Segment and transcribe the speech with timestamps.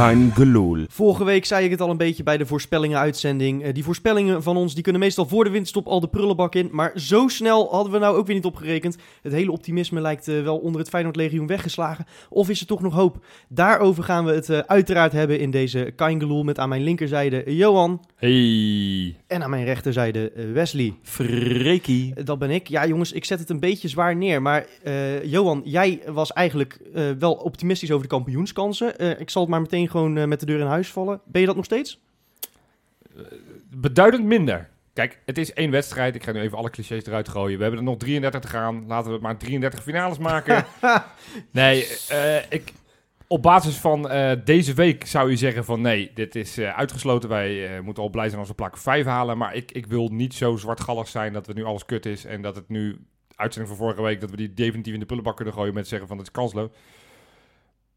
[0.00, 0.76] Kein gelul.
[0.88, 3.62] Vorige week zei ik het al een beetje bij de voorspellingen-uitzending.
[3.62, 6.68] Eh, die voorspellingen van ons die kunnen meestal voor de winterstop al de prullenbak in.
[6.72, 8.96] Maar zo snel hadden we nou ook weer niet opgerekend.
[9.22, 12.06] Het hele optimisme lijkt eh, wel onder het Feyenoord-legioen weggeslagen.
[12.28, 13.24] Of is er toch nog hoop?
[13.48, 18.04] Daarover gaan we het eh, uiteraard hebben in deze Kaingeloel met aan mijn linkerzijde Johan.
[18.16, 20.94] Hey, En aan mijn rechterzijde Wesley.
[21.02, 22.12] Freekie.
[22.14, 22.68] Eh, Dat ben ik.
[22.68, 24.42] Ja, jongens, ik zet het een beetje zwaar neer.
[24.42, 28.98] Maar eh, Johan, jij was eigenlijk eh, wel optimistisch over de kampioenskansen.
[28.98, 31.20] Eh, ik zal het maar meteen gewoon eh, met de deur in huis vallen.
[31.24, 32.00] Ben je dat nog steeds?
[33.70, 34.68] Beduidend minder.
[34.92, 36.14] Kijk, het is één wedstrijd.
[36.14, 37.56] Ik ga nu even alle clichés eruit gooien.
[37.56, 38.86] We hebben er nog 33 te gaan.
[38.86, 40.64] Laten we maar 33 finales maken.
[41.50, 42.72] nee, eh, ik,
[43.32, 47.28] op basis van eh, deze week zou je zeggen van nee, dit is eh, uitgesloten.
[47.28, 49.38] Wij eh, moeten al blij zijn als we plak 5 halen.
[49.38, 52.24] Maar ik, ik wil niet zo zwartgallig zijn dat het nu alles kut is.
[52.24, 53.04] En dat het nu,
[53.36, 56.08] uitzending van vorige week, dat we die definitief in de prullenbak kunnen gooien met zeggen
[56.08, 56.68] van het is kansloos.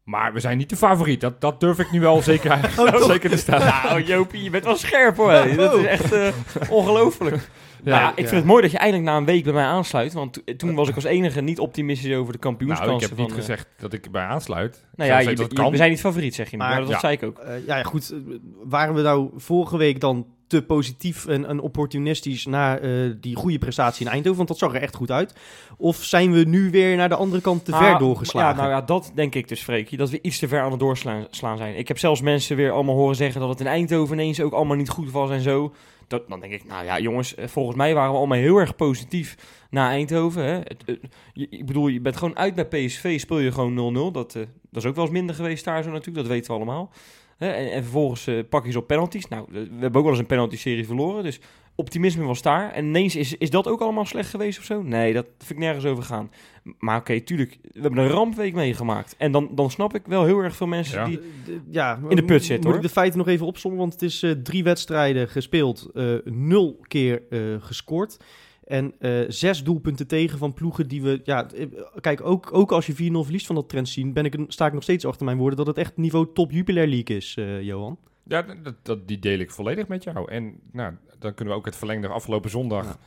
[0.04, 1.20] Maar we zijn niet de favoriet.
[1.20, 2.70] Dat, dat durf ik nu wel zeker,
[3.12, 3.82] zeker te staan.
[3.84, 5.32] Nou, Jopie, je bent wel scherp hoor.
[5.56, 6.28] Dat is echt eh,
[6.70, 7.48] ongelooflijk.
[7.84, 10.12] Ja, Ja, ik vind het mooi dat je eindelijk na een week bij mij aansluit.
[10.12, 12.94] Want to- toen was ik als enige niet optimistisch over de Nou, kampioenskansen.
[12.94, 14.84] ik heb niet van, eh, gezegd dat ik erbij aansluit.
[14.96, 15.70] Nou ja, je, zeg dat het je- kan.
[15.70, 16.56] we zijn niet favoriet, zeg je.
[16.56, 16.98] Maar, Maar- dat ja.
[16.98, 17.38] zei ik ook.
[17.38, 18.14] Eh, ja, goed.
[18.62, 23.58] waren we nou vorige week dan te positief en, en opportunistisch na eh, die goede
[23.58, 24.36] prestatie in Eindhoven?
[24.36, 25.34] Want dat zag er echt goed uit.
[25.76, 28.56] Of zijn we nu weer naar de andere kant te ver Ah, doorgeslagen?
[28.56, 29.98] Ja, nou ja, dat denk ik dus, Freekie.
[29.98, 31.76] Dat we iets te ver aan het doorslaan slaan zijn.
[31.78, 34.76] Ik heb zelfs mensen weer allemaal horen zeggen dat het in Eindhoven ineens ook allemaal
[34.76, 35.74] niet goed was en zo.
[36.08, 38.76] Dat, dan denk ik, nou ja, jongens, eh, volgens mij waren we allemaal heel erg
[38.76, 39.36] positief
[39.70, 40.44] na Eindhoven.
[40.44, 40.52] Hè.
[40.54, 41.00] Het, het-
[41.32, 44.12] je- ik bedoel, je bent gewoon uit bij PSV, speel je gewoon 0-0.
[44.12, 46.56] Dat, eh, dat is ook wel eens minder geweest daar zo natuurlijk, dat weten we
[46.56, 46.90] allemaal.
[47.36, 49.28] Hè, en, en vervolgens eh, pak je ze op penalties.
[49.28, 51.40] Nou, we hebben ook wel eens een penalty-serie verloren, dus
[51.76, 52.72] optimisme was daar.
[52.72, 54.82] En ineens is, is dat ook allemaal slecht geweest of zo?
[54.82, 56.30] Nee, dat vind ik nergens over gaan.
[56.78, 59.14] Maar oké, tuurlijk, we hebben een rampweek meegemaakt.
[59.18, 61.06] En dan, dan snap ik wel heel erg veel mensen Ja.
[61.06, 61.18] die...
[61.18, 62.74] Eh, ja, in de put zit, Moet hoor.
[62.76, 63.80] ik de feiten nog even opzommen?
[63.80, 68.16] Want het is eh, drie wedstrijden gespeeld, eh, nul keer eh, gescoord.
[68.64, 71.20] En eh, zes doelpunten tegen van ploegen die we...
[71.24, 71.66] Ja, eh,
[72.00, 74.12] kijk, ook, ook als je 4-0 verliest van dat trend zien...
[74.12, 76.88] Ben ik, sta ik nog steeds achter mijn woorden dat het echt niveau top Jupiler
[76.88, 77.98] League is, eh, Johan.
[78.22, 80.30] Ja, dat, dat, die deel ik volledig met jou.
[80.30, 82.84] En nou, dan kunnen we ook het verlengde afgelopen zondag.
[82.84, 82.98] Ja.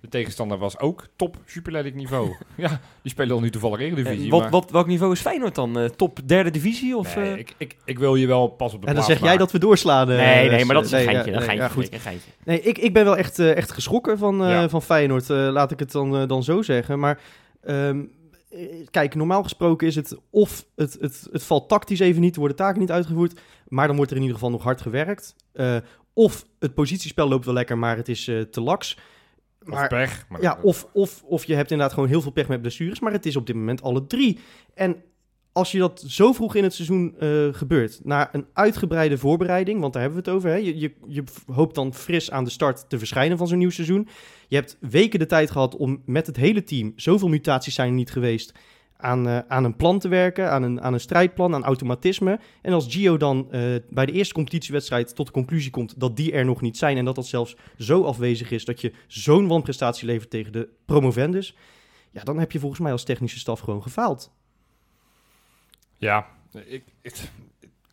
[0.00, 2.36] De tegenstander was ook top Super League niveau.
[2.56, 4.24] ja, die spelen al nu toevallig Eredivisie.
[4.24, 5.78] Eh, wat, maar- wat, welk niveau is Feyenoord dan?
[5.78, 6.96] Eh, top derde divisie?
[6.96, 7.38] Of, Nee, eh?
[7.38, 9.58] ik, ik, ik wil je wel pas op de En dan zeg jij dat we
[9.58, 10.10] doorslaan.
[10.10, 11.30] eh, nee, nee, maar dat is een nee, geintje.
[11.30, 11.92] ja, een geintje, ja, goed.
[11.92, 12.30] Een geintje.
[12.44, 14.68] Nee, ik, ik ben wel echt, echt geschrokken van, eh, Ja.
[14.68, 15.30] van Feyenoord.
[15.30, 16.98] eh, laat ik het dan, dan zo zeggen.
[16.98, 17.20] Maar
[17.62, 18.04] ehm,
[18.50, 18.58] eh,
[18.90, 22.80] kijk, normaal gesproken is het of het, het, het valt tactisch even niet, worden taken
[22.80, 23.40] niet uitgevoerd.
[23.68, 25.34] Maar dan wordt er in ieder geval nog hard gewerkt.
[25.52, 25.76] Eh,
[26.12, 28.98] of het positiespel loopt wel lekker, maar het is eh, te laks.
[29.70, 30.26] Of pech.
[30.28, 33.00] Maar ja, of, of, of je hebt inderdaad gewoon heel veel pech met blessures.
[33.00, 34.38] Maar het is op dit moment alle drie.
[34.74, 35.02] En
[35.56, 39.92] als je dat zo vroeg in het seizoen eh, gebeurt, na een uitgebreide voorbereiding, want
[39.92, 40.50] daar hebben we het over.
[40.50, 40.56] Hè?
[40.56, 44.08] Je, je, je hoopt dan fris aan de start te verschijnen van zo'n nieuw seizoen.
[44.48, 47.94] Je hebt weken de tijd gehad om met het hele team, zoveel mutaties zijn er
[47.94, 48.52] niet geweest,
[48.96, 52.40] aan, eh, aan een plan te werken, aan een, aan een strijdplan, aan automatisme.
[52.62, 56.32] En als Gio dan eh, bij de eerste competitiewedstrijd tot de conclusie komt dat die
[56.32, 60.06] er nog niet zijn en dat dat zelfs zo afwezig is dat je zo'n wanprestatie
[60.06, 61.56] levert tegen de promovendus,
[62.10, 64.32] ja, dan heb je volgens mij als technische staf gewoon gefaald.
[65.98, 66.26] Ja,
[66.66, 67.30] ik, ik,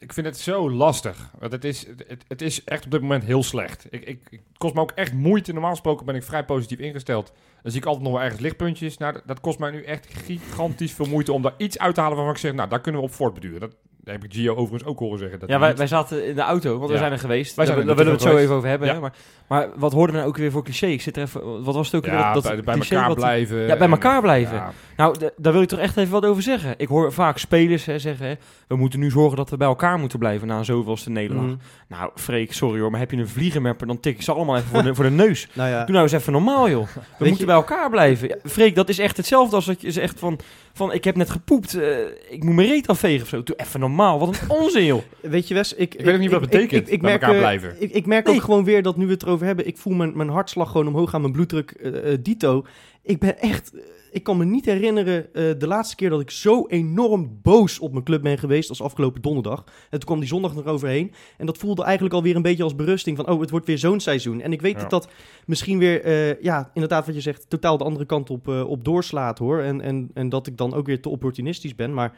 [0.03, 1.31] ik vind het zo lastig.
[1.39, 3.87] Want het is, het, het is echt op dit moment heel slecht.
[3.89, 5.51] Ik, ik, het kost me ook echt moeite.
[5.51, 7.33] Normaal gesproken ben ik vrij positief ingesteld.
[7.61, 8.97] Dan zie ik altijd nog wel ergens lichtpuntjes.
[8.97, 12.15] Nou, dat, kost mij nu echt gigantisch veel moeite om daar iets uit te halen
[12.15, 13.59] waarvan ik zeg, nou, daar kunnen we op voortbeduren.
[13.59, 15.39] Dat daar heb ik Gio overigens ook horen zeggen.
[15.39, 17.55] Dat Ja, wij, niet- wij zaten in de auto, want we zijn er geweest.
[17.55, 18.45] Wij daar zijn daar willen we het zo geweest.
[18.45, 18.87] even over hebben.
[18.87, 18.93] Ja.
[18.93, 18.99] Hè?
[18.99, 19.13] Maar,
[19.47, 20.87] maar wat hoorden we nou ook weer voor cliché?
[20.87, 21.63] Ik zit er even...
[21.63, 22.13] Wat was het ook weer?
[22.13, 23.59] ja, Dat- bij, elkaar wat- blijven.
[23.59, 24.55] Ja, bij en- elkaar blijven.
[24.55, 26.73] ja, Nou, daar wil ik toch echt even wat over zeggen.
[26.77, 28.27] Ik hoor vaak spelers hè, zeggen...
[28.27, 28.33] Hè,
[28.67, 31.45] we moeten nu zorgen dat we bij elkaar moeten blijven na zoveelste nederlaag.
[31.45, 31.55] Mhm.
[31.87, 33.87] Nou, Freek, sorry hoor, maar heb je een vliegenmapper...
[33.87, 35.47] dan tik ik ze allemaal even voor de, voor de neus.
[35.53, 36.83] Nou ja, Doe nou eens even normaal, joh.
[36.85, 38.27] We Weet moeten je- bij elkaar blijven.
[38.27, 40.39] Ja, Freek, dat is echt hetzelfde als dat je zegt van...
[40.73, 41.97] van ik heb net gepoept, eh,
[42.29, 43.43] ik moet mijn reet afvegen of zo.
[43.43, 45.01] Doe even normaal, wat een onzin, joh.
[45.21, 47.75] weet je Wes, ik, Ik weet ook niet wat het betekent, bij elkaar eh, blijven.
[47.79, 48.35] Ik, ik merk Nee.
[48.35, 50.87] ook gewoon weer dat nu we het erover hebben, ik voel mijn, mijn hartslag gewoon
[50.87, 52.65] omhoog gaan, mijn bloeddruk eh, dito.
[53.03, 53.71] Ik ben echt,
[54.13, 57.91] ik kan me niet herinneren eh, de laatste keer dat ik zo enorm boos op
[57.91, 59.63] mijn club ben geweest als afgelopen donderdag.
[59.65, 61.11] En toen kwam die zondag nog overheen.
[61.37, 63.99] En dat voelde eigenlijk alweer een beetje als berusting van, oh, het wordt weer zo'n
[63.99, 64.41] seizoen.
[64.41, 64.79] En ik weet Ja.
[64.79, 65.09] dat dat
[65.45, 68.83] misschien weer, eh, ja, inderdaad wat je zegt, totaal de andere kant op, eh, op
[68.85, 69.59] doorslaat hoor.
[69.61, 72.17] En, en, en dat ik dan ook weer te opportunistisch ben, maar...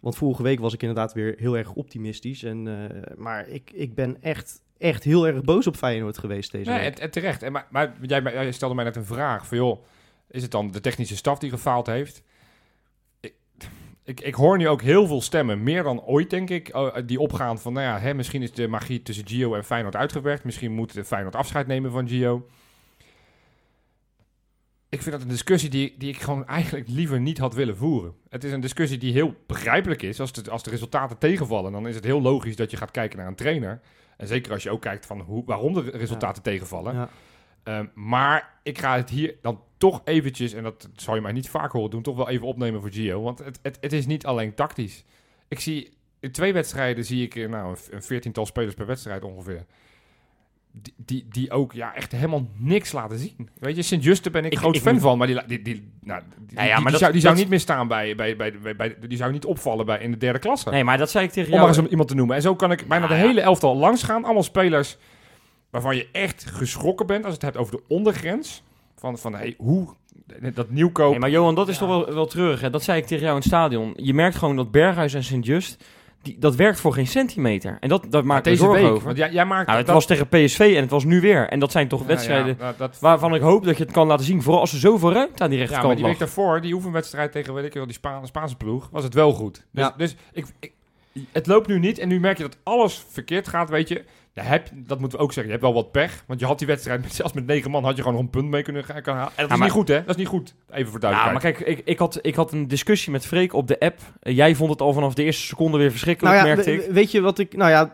[0.00, 2.42] Want vorige week was ik inderdaad weer heel erg optimistisch.
[2.42, 2.68] En,
[3.16, 6.94] maar ik, ik ben echt, echt heel erg boos op Feyenoord geweest deze Nee, week.
[6.94, 7.42] en, en terecht.
[7.42, 9.82] En maar, maar jij, jij stelde mij net een vraag van, joh,
[10.34, 12.22] is het dan de technische staf die gefaald heeft?
[13.20, 13.34] Ik,
[14.04, 17.20] ik, ik hoor nu ook heel veel stemmen, meer dan ooit denk ik, eh, die
[17.20, 20.44] opgaan van, nou ja, hè, misschien is de magie tussen Gio en Feyenoord uitgewerkt.
[20.44, 22.46] Misschien moet Feyenoord afscheid nemen van Gio.
[24.88, 28.14] Ik vind dat een discussie die, die ik gewoon eigenlijk liever niet had willen voeren.
[28.28, 30.20] Het is een discussie die heel begrijpelijk is.
[30.20, 33.18] Als de, als de resultaten tegenvallen, dan is het heel logisch dat je gaat kijken
[33.18, 33.80] naar een trainer.
[34.16, 36.94] En zeker als je ook kijkt van hoe, waarom de resultaten tegenvallen.
[36.94, 37.08] Ja.
[37.64, 39.60] Ehm, maar ik ga het hier dan
[39.90, 42.80] toch eventjes, en dat zal je mij niet vaak horen doen, toch wel even opnemen
[42.80, 43.22] voor Gio.
[43.22, 45.04] Want het, het, het is niet alleen tactisch.
[45.48, 45.90] Ik zie
[46.20, 49.64] in twee wedstrijden zie ik eh, nou, een, veertiental spelers per wedstrijd ongeveer.
[50.72, 53.48] Die, die, die ook ja, echt helemaal niks laten zien.
[53.58, 56.22] Weet je, Sint-Juste ben ik, Ik- groot ik fan van, maar die, die, die, nou,
[56.46, 58.36] die, Nou ja, die- maar die dat- zou, die zou niet meer staan bij, bij,
[58.36, 60.70] bij, bij, bij- die zou niet opvallen bij, in de derde klasse.
[60.70, 61.80] Nee, maar dat zei ik tegen Om maar jou.
[61.82, 62.36] eens iemand te noemen.
[62.36, 64.24] En zo kan ik bijna Nou de hele elftal langs gaan.
[64.24, 64.96] Allemaal spelers
[65.70, 68.62] waarvan je echt geschrokken bent als het hebt over de ondergrens.
[68.96, 69.88] Van, van hey, hoe
[70.54, 71.10] dat nieuwkoop.
[71.10, 72.60] Nee, maar Johan, dat is toch wel, wel terug.
[72.60, 72.70] Hè?
[72.70, 73.92] Dat zei ik tegen jou in het stadion.
[73.96, 75.84] Je merkt gewoon dat Berghuis en Sint-Just,
[76.22, 77.76] die- dat werkt voor geen centimeter.
[77.80, 78.92] En dat, dat maakt me deze zorgen week.
[78.92, 79.04] over.
[79.04, 81.48] Want jij, jij maakt Nou, het dat- was tegen PSV en het was nu weer.
[81.48, 83.92] En dat zijn toch Ja, wedstrijden ja, dat- dat, waarvan ik hoop dat je het
[83.92, 84.42] kan laten zien.
[84.42, 87.32] Vooral als er zoveel ruimte aan die ja, maar rechterkant die week daarvoor, die oefenwedstrijd
[87.32, 89.66] tegen weet ik wel, die Spa- Spaanse ploeg, was het wel goed.
[89.72, 89.94] Dus, Ja.
[89.96, 90.72] dus ik, ik,
[91.32, 94.04] het loopt nu niet en nu merk je dat alles verkeerd gaat, weet je.
[94.34, 95.52] Ja, heb, dat moeten we ook zeggen.
[95.52, 97.84] Je hebt wel wat pech, want je had die wedstrijd, met, zelfs met negen man,
[97.84, 99.18] had je gewoon nog een punt mee kunnen gaan halen.
[99.26, 100.00] En dat is maar- niet goed, hè?
[100.00, 100.54] Dat is niet goed.
[100.70, 101.58] Even voor Ja, duidelijkheid.
[101.58, 104.00] maar kijk, ik, ik, had, ik had een discussie met Freek op de app.
[104.20, 106.90] Eh, jij vond het al vanaf de eerste seconde weer verschrikkelijk, Nou ja, merkte ik.
[106.90, 107.56] weet je wat ik...
[107.56, 107.92] Nou ja,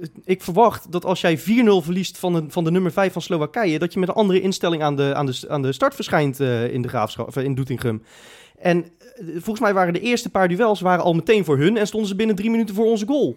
[0.00, 1.42] eh, ik verwacht dat als jij 4-0
[1.82, 3.78] verliest van de, van de nummer 5 van Slowakije...
[3.78, 6.72] dat je met een andere instelling aan de, aan de, aan de start verschijnt eh,
[6.72, 8.02] in de graafschap, of in Doetinchem.
[8.58, 8.84] En
[9.32, 11.76] volgens mij waren de eerste paar duels waren al meteen voor hun...
[11.76, 13.36] en stonden ze binnen drie minuten voor onze goal.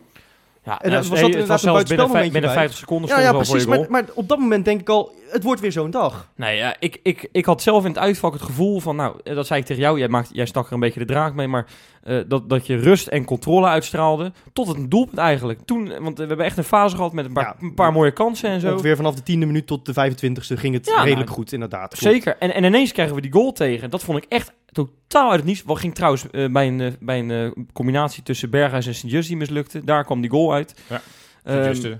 [0.63, 2.59] Ja, En nou, was dat het inderdaad was een zelfs binnen, vijf- buitenspelmomentje binnen bij?
[2.59, 3.65] 50 seconden Ja, ja precies.
[3.65, 6.27] Maar, maar op dat moment denk ik al, het wordt weer zo'n dag.
[6.35, 9.35] Nee, ja, ik, ik, ik had zelf in het uitvak het gevoel van, nou, eh,
[9.35, 11.47] dat zei ik tegen jou, jij, maakt, jij stak er een beetje de draak mee,
[11.47, 11.65] maar
[12.03, 15.59] eh, dat, dat je rust en controle uitstraalde tot het doelpunt eigenlijk.
[15.65, 17.55] Toen, want we hebben echt een fase gehad met een paar, Ja.
[17.67, 18.71] een paar mooie kansen en zo.
[18.71, 21.95] Ongeveer vanaf de tiende minuut tot de 25ste ging het Ja, redelijk nou, goed, inderdaad.
[21.97, 22.13] Klopt.
[22.13, 22.35] Zeker.
[22.39, 23.89] En, en ineens krijgen we die goal tegen.
[23.89, 25.63] Dat vond ik echt totaal uit het niets.
[25.63, 29.27] Wat ging trouwens eh, bij een, eh, bij een eh, combinatie tussen Berghuis en Sint-Just
[29.27, 29.83] die mislukte.
[29.83, 30.75] Daar kwam die goal uit.
[30.89, 31.01] Ja.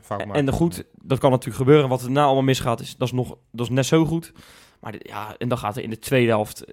[0.09, 0.33] Maken.
[0.33, 1.89] en de goed, dat kan natuurlijk gebeuren.
[1.89, 4.33] Wat er daarna allemaal misgaat, is, dat, is nog, dat is net zo goed.
[4.79, 6.65] Maar ja, en dan gaat er in de tweede helft...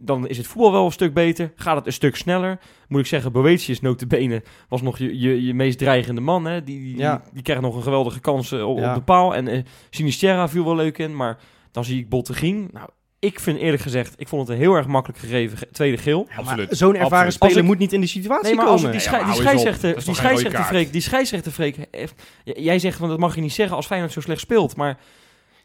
[0.00, 1.52] Dan is het voetbal wel een stuk beter.
[1.54, 2.58] Gaat het een stuk sneller.
[2.88, 6.44] Moet ik zeggen, Boetius notabene was nog je, je, je meest dreigende man.
[6.44, 6.64] Hè?
[6.64, 7.22] Die, die, Ja.
[7.32, 8.88] die, krijgt nog een geweldige kans op, Ja.
[8.88, 9.34] op de paal.
[9.34, 11.16] En Sinisterra viel wel leuk in.
[11.16, 11.38] Maar
[11.70, 12.68] dan zie ik Bottegien.
[12.72, 12.88] Nou,
[13.24, 16.26] ik vind eerlijk gezegd, ik vond het een heel erg makkelijk gegeven ge- tweede geel.
[16.36, 16.68] Absoluut.
[16.70, 17.32] Zo'n ervaren Absoluut.
[17.34, 18.90] speler ik- moet niet in die situatie Nee, maar als komen.
[18.92, 20.64] die, schei- die scheidsrechter, die scheidsrechter?
[20.64, 23.86] Freek, die scheidsrechter Freek, heeft- j- jij zegt van dat mag je niet zeggen als
[23.86, 24.98] Feyenoord zo slecht speelt, maar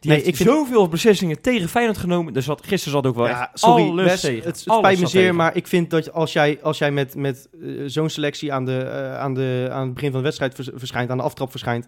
[0.00, 2.32] die Nee, heeft ik vind- zoveel beslissingen tegen Feyenoord genomen.
[2.32, 4.36] Dus wat gisteren zat ook wel Ja, echt sorry, alles tegen.
[4.36, 7.14] het, het Alles spijt me zeer, maar ik vind dat als jij, als jij met,
[7.14, 10.54] met eh, zo'n selectie aan, de, eh, aan, de, aan het begin van de wedstrijd
[10.54, 11.86] vers- verschijnt, aan de aftrap verschijnt,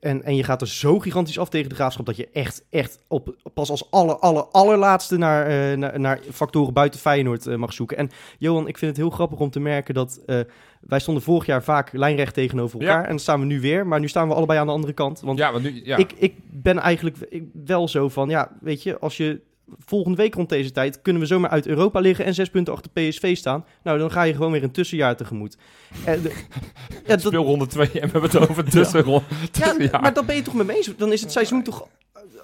[0.00, 2.98] en, en je gaat er zo gigantisch af tegen de graafschap, dat je echt, echt
[3.08, 7.72] op, pas als aller, aller, allerlaatste naar, eh, naar, naar factoren buiten Feyenoord eh, mag
[7.72, 7.96] zoeken.
[7.96, 10.40] En Johan, ik vind het heel grappig om te merken dat eh,
[10.80, 12.86] wij stonden vorig jaar vaak lijnrecht tegenover Ja.
[12.86, 14.92] elkaar, en dat staan we nu weer, maar nu staan we allebei aan de andere
[14.92, 15.20] kant.
[15.20, 15.96] Want ja, want nu, ja.
[15.96, 19.40] ik, ik ben eigenlijk ik, wel zo van, ja, weet je, als je
[19.78, 22.90] volgende week rond deze tijd kunnen we zomaar uit Europa liggen en zes punten achter
[22.90, 23.64] PSV staan.
[23.82, 25.56] Nou, dan ga je gewoon weer een tussenjaar tegemoet.
[26.04, 26.28] En de-
[27.06, 29.24] ja, dat, Speelronde 2 en we hebben het over tussenronde.
[29.78, 30.90] ja, maar dan ben je toch met me eens?
[30.96, 31.88] Dan is het seizoen toch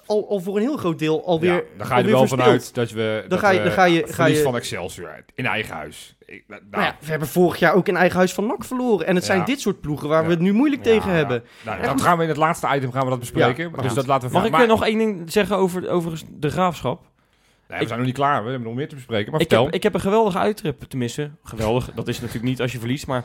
[0.05, 1.53] al, al voor een heel groot deel alweer.
[1.53, 2.41] Ja, dan ga je er wel verspeeld.
[2.43, 5.45] vanuit dat we dat ga je- dan ga je- ga je- van Excelsior uit, in
[5.45, 6.15] eigen huis.
[6.25, 9.05] Ik, nou, Nou ja, we hebben vorig jaar ook in eigen huis van NAC verloren.
[9.07, 9.45] En het zijn Ja.
[9.45, 10.27] dit soort ploegen waar Ja.
[10.27, 11.43] we het nu moeilijk ja, tegen hebben.
[11.65, 13.71] Nou, Ja, dat gaan we in het laatste item gaan we dat bespreken.
[13.75, 16.21] Ja, dus dat laten we Mag ik maar, eh, nog één ding zeggen over, over
[16.29, 17.11] de graafschap?
[17.73, 18.43] Nee, we zijn nog niet klaar.
[18.43, 19.31] We hebben nog meer te bespreken.
[19.31, 19.65] Maar Ik vertel.
[19.65, 21.37] heb, ik heb een geweldige uittrip te missen.
[21.43, 23.23] Geweldig, dat is natuurlijk niet als je verliest, maar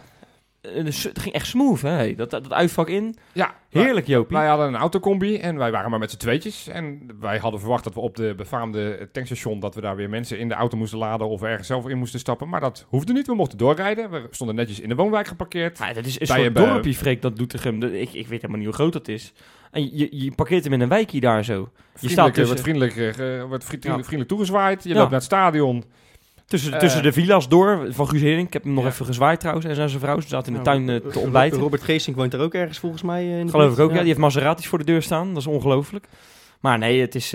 [0.60, 2.14] het ging echt smooth, hè?
[2.14, 3.16] Dat, dat uitvak in.
[3.32, 4.36] ja, Heerlijk, Jopie.
[4.36, 6.68] Wij hadden een autocombi en wij waren maar met z'n tweetjes.
[6.68, 9.60] En wij hadden verwacht dat we op de befaamde tankstation...
[9.60, 12.20] dat we daar weer mensen in de auto moesten laden of ergens zelf in moesten
[12.20, 12.48] stappen.
[12.48, 13.26] Maar dat hoefde niet.
[13.26, 14.10] We mochten doorrijden.
[14.10, 15.78] We stonden netjes in de woonwijk geparkeerd.
[15.78, 17.82] Ja, dat is een Bij soort een, eh, dorpje, Freek, dat Doetinchem.
[17.82, 19.32] Ik, ik weet helemaal niet hoe groot dat is.
[19.70, 21.70] En je, je parkeert hem in een wijkje daar zo.
[22.00, 24.04] Je staat eh, tussen, wordt vriendelijk, eh, wordt vriendelijk, Ja.
[24.04, 24.82] vriendelijk toegezwaaid.
[24.82, 24.94] Je Ja.
[24.94, 25.84] loopt naar het stadion.
[26.48, 28.46] Tussen, eh, tussen de villa's door van Guus Hering.
[28.46, 28.90] Ik heb hem nog Ja.
[28.90, 29.66] even gezwaaid trouwens.
[29.66, 30.20] En zijn vrouw.
[30.20, 31.58] Ze zaten in de Nou, tuin eh, te ontbijten.
[31.58, 33.22] Robert Geesink woont er ook ergens volgens mij.
[33.22, 33.96] eh, in de Geloof ik ook, ja.
[33.96, 35.28] Die heeft Maseratis voor de deur staan.
[35.28, 36.06] Dat is ongelooflijk.
[36.60, 37.32] Maar nee, het is,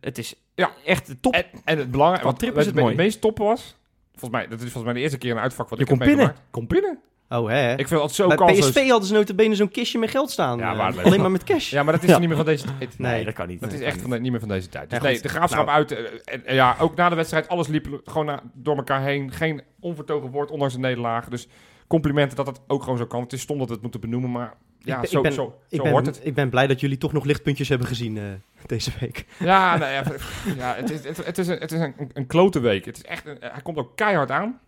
[0.00, 0.70] het is Ja.
[0.84, 1.34] echt top.
[1.34, 2.94] En, en het belangrijke, wat trip het, is het mooi.
[2.94, 3.76] meest toppen was...
[4.18, 5.98] Volgens mij, dat is volgens mij de eerste keer een uitvak wat Je ik heb
[5.98, 6.40] kon meegemaakt.
[6.50, 6.98] Kom pinnen.
[7.28, 7.70] Oh, hè?
[7.76, 8.70] Ik vind dat zo Bij kansloos.
[8.70, 10.58] PSV hadden ze notabene zo'n kistje met geld staan.
[10.58, 11.70] Ja, eh, alleen maar met cash.
[11.70, 12.18] Ja, maar dat is Ja.
[12.18, 12.98] niet meer van deze tijd.
[12.98, 13.60] Nee, dat kan niet.
[13.60, 14.90] Dat is echt van de- niet meer van deze tijd.
[14.90, 15.78] Dus Ja, nee, de graafschap Nou.
[15.78, 15.92] uit.
[15.92, 19.32] eh, En, ja, ook na de wedstrijd, alles liep gewoon na- door elkaar heen.
[19.32, 21.28] Geen onvertogen woord, ondanks de nederlaag.
[21.28, 21.48] Dus
[21.86, 23.22] complimenten dat het ook gewoon zo kan.
[23.22, 25.32] Het is stom dat we het moeten benoemen, maar ja, ik ben, zo, ik ben,
[25.32, 26.20] zo, ik zo ben, hoort het.
[26.22, 28.22] Ik ben blij dat jullie toch nog lichtpuntjes hebben gezien eh,
[28.66, 29.24] deze week.
[29.38, 30.02] Ja, nou ja,
[30.58, 32.84] ja het, is, het, het is, een, het is een, een klote week.
[32.84, 34.58] Het is echt een- hij komt ook keihard aan.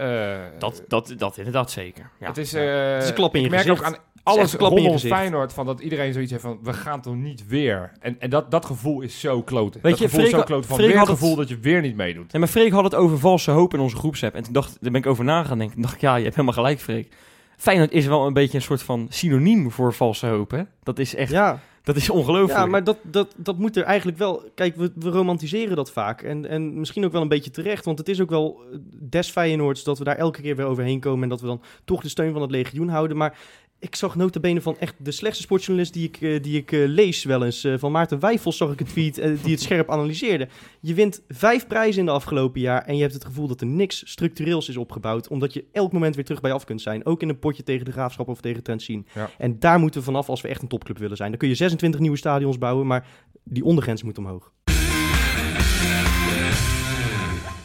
[0.00, 2.10] Eh, Dat, dat, dat inderdaad zeker.
[2.20, 2.26] Ja.
[2.26, 3.80] het is, eh, Het is een klap in je ik merk gezicht.
[3.86, 4.54] ook aan alles
[5.02, 5.10] in.
[5.10, 7.92] Feyenoord van dat iedereen zoiets heeft van we gaan toch niet weer.
[8.00, 9.78] En, en dat, dat gevoel is zo klote.
[9.82, 11.48] Weet dat je, gevoel is zo Freek- klote van Freek weer had het gevoel dat
[11.48, 12.32] je weer niet meedoet.
[12.32, 14.34] En maar Freek had het over valse hoop in onze groepsapp.
[14.34, 15.24] En toen dacht, daar ben ik over
[15.60, 17.12] ik, dacht ik, ja, je hebt helemaal gelijk, Freek.
[17.56, 20.62] Feyenoord is wel een beetje een soort van synoniem voor valse hoop, hè?
[20.82, 22.58] Dat is echt, Ja, dat is ongelooflijk.
[22.58, 24.44] ja maar dat, dat, dat moet er eigenlijk wel...
[24.54, 26.22] Kijk, we, we romantiseren dat vaak.
[26.22, 27.84] En, en misschien ook wel een beetje terecht.
[27.84, 31.00] Want het is ook wel eh, des Feyenoords dat we daar elke keer weer overheen
[31.00, 31.22] komen.
[31.22, 33.16] En dat we dan toch de steun van het legioen houden.
[33.16, 33.38] Maar
[33.80, 36.80] ik zag nota bene van echt de slechtste sportjournalist die ik, eh, die ik eh,
[36.86, 37.64] lees wel eens.
[37.64, 40.48] eh, van Maarten Wijfels zag ik een tweet die het scherp analyseerde.
[40.80, 42.84] Je wint vijf prijzen in de afgelopen jaar.
[42.84, 45.28] En je hebt het gevoel dat er niks structureels is opgebouwd.
[45.28, 47.06] Omdat je elk moment weer terug bij af kunt zijn.
[47.06, 49.06] Ook in een potje tegen de Graafschap of tegen Trentin.
[49.14, 49.30] Ja.
[49.38, 51.30] En daar moeten we vanaf als we echt een topclub willen zijn.
[51.30, 53.06] Dan kun je 26 nieuwe stadions bouwen, maar
[53.44, 54.52] die ondergrens moet omhoog.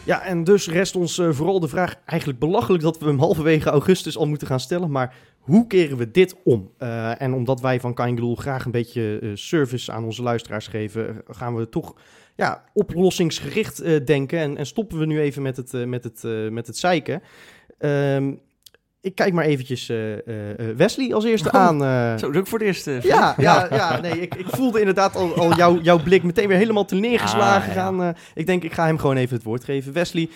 [0.06, 3.70] Ja, en dus rest ons eh, vooral de vraag, eigenlijk belachelijk dat we hem halverwege
[3.70, 6.72] augustus al moeten gaan stellen, maar hoe keren we dit om?
[6.78, 11.22] Eh, en omdat wij van Kaingeloel graag een beetje eh, service aan onze luisteraars geven,
[11.28, 11.96] gaan we toch
[12.36, 16.78] ja, oplossingsgericht denken en, en stoppen we nu even met het, met het, met het
[16.78, 17.22] zeiken.
[17.78, 18.34] Ehm,
[19.06, 21.80] ik kijk maar eventjes eh, eh, eh, Wesley als eerste Oh, aan.
[22.20, 22.86] Zo, dat ook voor het eerst.
[22.86, 26.58] Ja, ja, ja, nee, ik, ik voelde inderdaad al, al jouw, jouw blik meteen weer
[26.58, 28.16] helemaal te neergeslagen Ah, gaan.
[28.34, 29.94] ik denk, ik ga hem gewoon even het woord geven.
[29.94, 30.30] Wesley,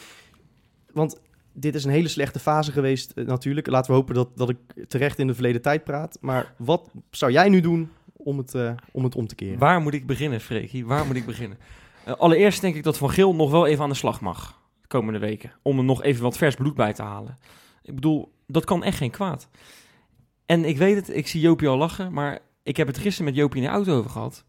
[0.94, 1.20] want
[1.54, 3.68] dit is een hele slechte fase geweest natuurlijk.
[3.68, 4.58] Laten we hopen dat, dat ik
[4.88, 6.18] terecht in de verleden tijd praat.
[6.22, 8.56] Maar wat zou jij nu doen om het,
[8.92, 9.60] om, het om te keren?
[9.60, 10.86] Waar moet ik beginnen, Freekie?
[10.86, 11.58] Waar moet ik beginnen?
[12.18, 14.60] Allereerst denk ik dat Van Geel nog wel even aan de slag mag.
[14.82, 15.52] De komende weken.
[15.62, 17.38] Om er nog even wat vers bloed bij te halen.
[17.89, 19.50] Ik bedoel, dat kan echt geen kwaad.
[20.46, 22.13] En ik weet het, ik zie Jopie al lachen.
[22.13, 24.46] Maar ik heb het gisteren met Jopie in de auto over gehad.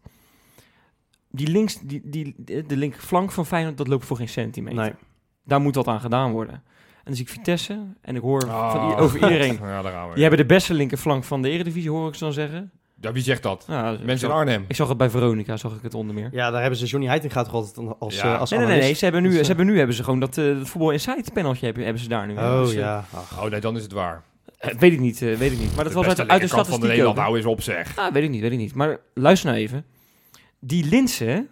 [1.29, 2.35] Die links, die, die,
[2.67, 4.79] de linkerflank van Feyenoord, dat loopt voor geen centimeter.
[4.79, 4.93] Nee.
[5.43, 6.53] Daar moet wat aan gedaan worden.
[6.53, 8.71] En dan zie ik Vitesse en ik hoor Ah.
[8.71, 9.59] van, over iedereen...
[9.67, 10.13] Ja.
[10.13, 12.71] Die hebben de beste linkerflank van de Eredivisie, hoor ik ze dan zeggen.
[13.01, 13.65] Ja, wie zegt dat?
[14.03, 14.65] Mensen in Arnhem.
[14.67, 16.29] Ik zag het bij Veronica, zag ik het onder meer.
[16.31, 18.33] Ja, daar hebben ze Johnny Heitinga toch altijd als, Ja.
[18.33, 18.93] eh, als Nee, nee, nee, nee.
[18.93, 20.91] Ze hebben nu, Dus, ze eh, hebben nu hebben ze gewoon dat, eh dat voetbal
[20.91, 22.33] insight paneltje hebben, hebben ze daar nu.
[22.37, 23.05] Oh Dus, ja.
[23.13, 23.43] Ach.
[23.43, 24.23] Oh nee, dan is het waar.
[24.79, 25.75] weet ik niet, weet ik niet.
[25.75, 27.97] Maar dat de was uit, uit de linkerkant van de Nederland, hou eens op zeg.
[27.97, 28.73] Ah, weet ik niet, weet ik niet.
[28.75, 29.85] Maar luister nou even.
[30.59, 31.47] Die Linse,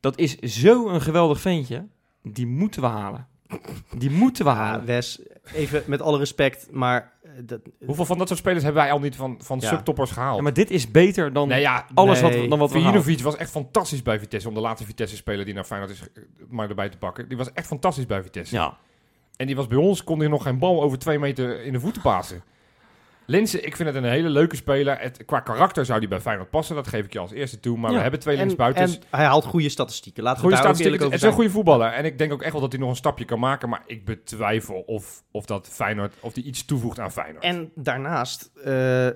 [0.00, 1.86] dat is zo'n geweldig ventje.
[2.22, 3.26] Die moeten we halen.
[3.96, 4.86] Die moeten we Ja, halen.
[4.86, 5.20] Wes,
[5.54, 7.12] even met alle respect, maar...
[7.22, 9.68] eh, dat, Hoeveel van dat soort spelers hebben wij al niet van, van Ja.
[9.68, 10.36] subtoppers gehaald?
[10.36, 12.40] Ja, maar dit is beter dan nee, ja, alles nee.
[12.40, 12.70] wat, dan wat.
[12.70, 14.48] Vujinovic was echt fantastisch bij Vitesse.
[14.48, 17.28] Om de laatste Vitesse-speler die naar Feyenoord is eh, maar erbij te pakken.
[17.28, 18.54] Die was echt fantastisch bij Vitesse.
[18.54, 18.76] Ja.
[19.36, 21.80] En die was bij ons, kon hij nog geen bal over twee meter in de
[21.80, 22.42] voeten pasen.
[23.30, 24.98] Linse, ik vind het een hele leuke speler.
[25.00, 26.74] Het, qua karakter zou die bij Feyenoord passen.
[26.74, 27.78] Dat geef ik je als eerste toe.
[27.78, 27.96] Maar Ja.
[27.96, 28.98] we hebben twee en, linksbuitens.
[28.98, 30.22] en hij haalt goede statistieken.
[30.22, 31.02] Laten Goede we daar statistieken.
[31.04, 31.98] eerlijk Het over is een goede voetballer.
[31.98, 33.68] En ik denk ook echt wel dat hij nog een stapje kan maken.
[33.68, 37.44] Maar ik betwijfel of, of dat Feyenoord, of die iets toevoegt aan Feyenoord.
[37.44, 39.08] En daarnaast eh,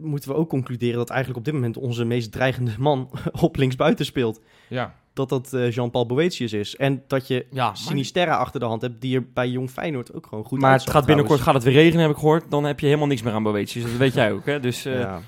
[0.00, 4.04] moeten we ook concluderen dat eigenlijk op dit moment onze meest dreigende man op linksbuiten
[4.04, 4.40] speelt.
[4.68, 4.94] ja.
[5.16, 6.76] Dat dat eh, Jean-Paul Boetius is.
[6.76, 7.74] En dat je Ja,
[8.14, 10.90] maar, achter de hand hebt, die er bij Jong Feyenoord ook gewoon goed maar het
[10.90, 11.42] gaat binnenkort trouwens.
[11.44, 12.50] gaat het weer regenen, heb ik gehoord.
[12.50, 13.82] Dan heb je helemaal niks meer aan Boetius.
[13.82, 14.60] Dat weet jij ook, hè?
[14.60, 14.84] Dus...
[14.84, 15.20] eh, Ja.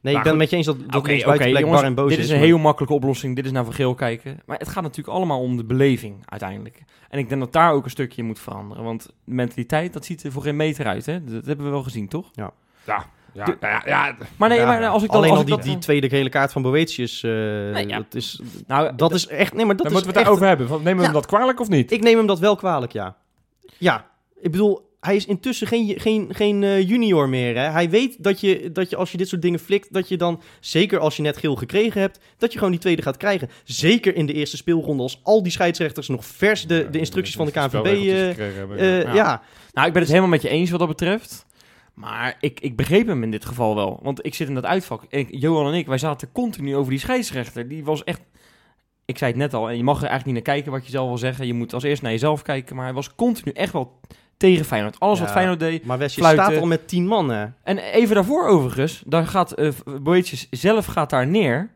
[0.00, 2.18] Nee, ik ben het met je eens dat, dat linksbuiten blijkbaar jongens, en boos dit
[2.18, 2.24] is.
[2.24, 3.36] is een maar- heel makkelijke oplossing.
[3.36, 4.40] Dit is naar Van Geel kijken.
[4.46, 6.82] Maar het gaat natuurlijk allemaal om de beleving uiteindelijk.
[7.10, 8.84] En ik denk dat daar ook een stukje in moet veranderen.
[8.84, 11.06] Want de mentaliteit, dat ziet er voor geen meter uit.
[11.06, 11.24] Hè?
[11.24, 12.30] Dat hebben we wel gezien, toch?
[12.32, 12.52] Ja,
[13.44, 15.16] De- nou ja, ja, Maar nee, Ja, maar als ik dan...
[15.16, 17.30] Alleen als al ik die, dat, die tweede gele kaart van Boetius, eh,
[17.86, 17.96] ja.
[17.96, 19.54] dat, is, nou, dat is echt...
[19.54, 20.66] Nee, maar dat dan is moeten we het daarover hebben.
[20.66, 21.10] Want Nemen we Ja.
[21.12, 21.92] hem dat kwalijk of niet?
[21.92, 23.16] Ik neem hem dat wel kwalijk, ja.
[23.78, 24.06] Ja,
[24.40, 27.56] ik bedoel, hij is intussen geen, geen, geen eh, junior meer.
[27.56, 27.62] Hè?
[27.70, 30.40] Hij weet dat je, dat je als je dit soort dingen flikt, dat je dan,
[30.60, 33.50] zeker als je net geel gekregen hebt, dat je gewoon die tweede gaat krijgen.
[33.64, 37.46] Zeker in de eerste speelronde, als al die scheidsrechters nog vers de, de instructies van
[37.46, 37.86] de KNVB...
[37.86, 38.28] Eh,
[38.98, 39.14] eh, Ja.
[39.14, 39.42] ja.
[39.72, 41.46] nou, ik ben het helemaal met je eens wat dat betreft.
[41.98, 43.98] Maar ik, ik begreep hem in dit geval wel.
[44.02, 45.02] Want ik zit in dat uitvak.
[45.08, 47.68] Ik, Johan en ik, wij zaten continu over die scheidsrechter.
[47.68, 48.20] Die was echt...
[49.04, 50.90] Ik zei het net al, en je mag er eigenlijk niet naar kijken wat je
[50.90, 51.46] zelf wil zeggen.
[51.46, 52.76] Je moet als eerst naar jezelf kijken.
[52.76, 54.00] Maar hij was continu echt wel
[54.36, 55.00] tegen Feyenoord.
[55.00, 55.30] Alles wat.
[55.30, 56.44] Feyenoord deed, Maar Wes, je Fluiten.
[56.44, 57.46] staat al met tien man, hè?
[57.62, 59.70] En even daarvoor overigens, daar gaat uh,
[60.02, 61.70] Boetjes zelf gaat daar neer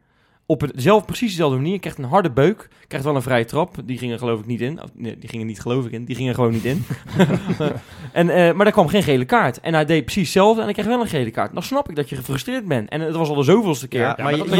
[0.46, 1.78] Op het, zelf, precies dezelfde manier.
[1.80, 2.68] Krijgt een harde beuk.
[2.88, 3.74] Krijgt wel een vrije trap.
[3.84, 4.82] Die gingen geloof ik niet in.
[4.82, 6.04] Of, nee, die gingen niet geloof ik in.
[6.04, 6.84] Die gingen gewoon niet in.
[8.12, 9.60] en, eh, maar daar kwam geen gele kaart.
[9.60, 10.58] En hij deed precies hetzelfde.
[10.60, 11.52] En hij kreeg wel een gele kaart.
[11.54, 12.88] Dan snap ik dat je gefrustreerd bent.
[12.88, 14.00] En het was al de zoveelste keer.
[14.00, 14.54] Ja, Ja, maar, je, staat,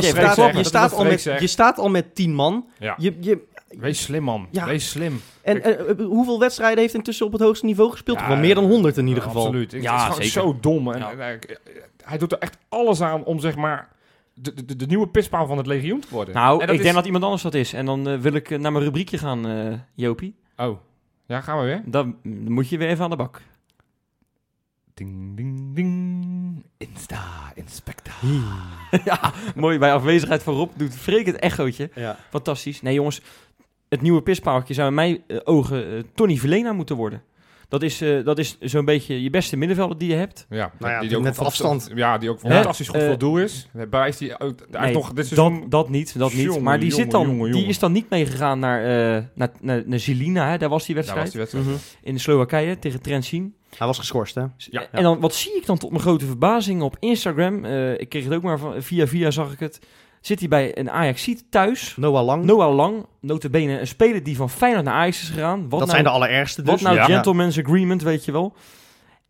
[0.57, 2.67] je, staat al met, je staat al met tien man.
[2.79, 2.95] Ja.
[2.99, 3.39] Je, je,
[3.79, 4.49] Wees slim, man.
[4.51, 4.67] Ja.
[4.67, 5.21] Wees slim.
[5.43, 8.19] en eh, eh, hoeveel wedstrijden heeft hij intussen op het hoogste niveau gespeeld?
[8.19, 9.43] Ja, Wel meer dan 100 in ieder geval.
[9.47, 9.73] Absoluut.
[9.73, 10.41] Ik- Ja, het is gewoon zeker.
[10.43, 10.93] zo dom.
[10.93, 11.39] En, Ja.
[12.05, 13.89] hij doet er echt alles aan om, zeg maar,
[14.35, 16.35] de, de, de nieuwe pispaal van het legioen te worden.
[16.35, 17.73] Nou, ik is- denk dat iemand anders dat is.
[17.73, 20.35] En dan eh, wil ik eh, naar mijn rubriekje gaan, eh, Jopie.
[20.57, 20.79] Oh,
[21.27, 21.83] ja, gaan we weer.
[21.87, 23.43] Dan, dan moet je weer even aan de bak.
[24.95, 26.65] Ding, ding, ding.
[26.77, 28.13] Insta, inspecta.
[29.05, 29.79] ja, mooi.
[29.79, 31.91] Bij afwezigheid van Rob doet Freek het echootje.
[31.95, 32.17] Ja.
[32.31, 32.83] Fantastisch.
[32.83, 33.21] Nee, jongens.
[33.89, 37.23] Het nieuwe pispaaltje zou in mijn ogen Tony Verlena moeten worden.
[37.73, 40.47] Dat is, eh, dat is zo'n beetje je beste middenvelder die je hebt.
[40.51, 41.91] Ja, Nou ja, die, die ook met afstand.
[41.95, 43.69] Ja, die ook fantastisch goed Eh, voor het doel is.
[43.73, 44.59] Bewijst die ook.
[44.71, 45.61] Hij Nee, nog dit seizoen...
[45.61, 46.43] Dat, dat niet, dat niet.
[46.43, 48.85] Jongen, maar die, jongen, zit dan, jongen, die is dan niet meegegaan naar,
[49.17, 50.59] eh naar, naar, naar Žilina, hè?
[50.59, 51.35] daar was die Daar wedstrijd.
[51.35, 51.67] was die wedstrijd.
[52.03, 52.09] Mhm.
[52.09, 53.55] In Slowakije tegen Trenčín.
[53.77, 54.45] Hij was geschorst, hè?
[54.57, 54.87] Ja.
[54.91, 57.65] En dan, wat zie ik dan tot mijn grote verbazing op Instagram?
[57.65, 59.81] eh, ik kreeg het ook maar van, via via zag ik het.
[60.23, 61.95] Zit hij bij een Ajaxiet thuis.
[61.97, 62.45] Noah Lang.
[62.45, 65.61] Noah Lang, notabene een speler die van Feyenoord naar Ajax is gegaan.
[65.61, 66.71] Wat dat nou, zijn de allerergste dus.
[66.71, 67.05] Wat nou Ja.
[67.05, 68.55] gentleman's agreement, weet je wel.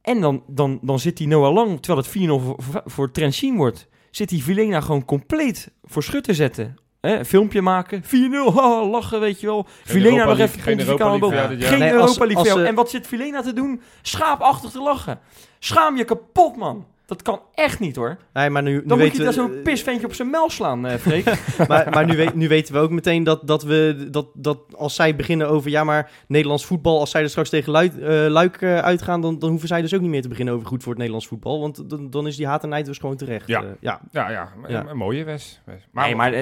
[0.02, 3.10] En dan, dan, dan zit die Noah Lang, terwijl het 4-0 voor, voor,
[3.56, 6.76] wordt, zit die Vilena gewoon compleet voor schut te zetten.
[7.00, 8.08] Hè, een filmpje maken, 4-0,
[8.54, 9.66] haha, lachen, weet je wel.
[9.84, 11.10] Vilena Europa nog even geen Europa.
[11.18, 11.78] League, ja, Geen.
[11.78, 12.62] Nee, als- Europa League.
[12.62, 13.80] eh, en wat zit Vilena te doen?
[14.02, 15.18] Schaapachtig te lachen.
[15.58, 16.86] Schaam je kapot, man.
[17.12, 18.16] Dat kan echt niet, hoor.
[18.32, 20.98] Nee, maar nu, nu Dan moet je daar zo'n pisventje op zijn mel slaan, eh
[20.98, 21.24] Freek.
[21.68, 24.94] maar, maar nu, weet- nu weten we ook meteen dat, dat, we, dat, dat als
[24.94, 25.70] zij beginnen over...
[25.70, 29.20] Ja, maar Nederlands voetbal, als zij er straks tegen Luik, eh, Luik eh, uitgaan...
[29.20, 31.26] Dan, dan hoeven zij dus ook niet meer te beginnen over goed voor het Nederlands
[31.28, 31.60] voetbal.
[31.60, 33.46] Want dan, dan is die haat en nijd dus gewoon terecht.
[33.46, 33.62] Ja.
[33.62, 34.00] Eh, ja.
[34.10, 34.80] Ja, ja, Ja.
[34.80, 35.60] Een, een mooie Wes.
[35.92, 36.32] Maar, nee, maar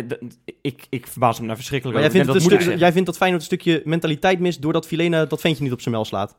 [0.63, 2.33] ik, ik verbaas me daar verschrikkelijk Maar jij over.
[2.41, 4.63] vindt, dat stuk, jij vindt dat Feyenoord een stukje mentaliteit mist...
[4.63, 6.35] doordat Filena dat ventje niet op zijn mel slaat.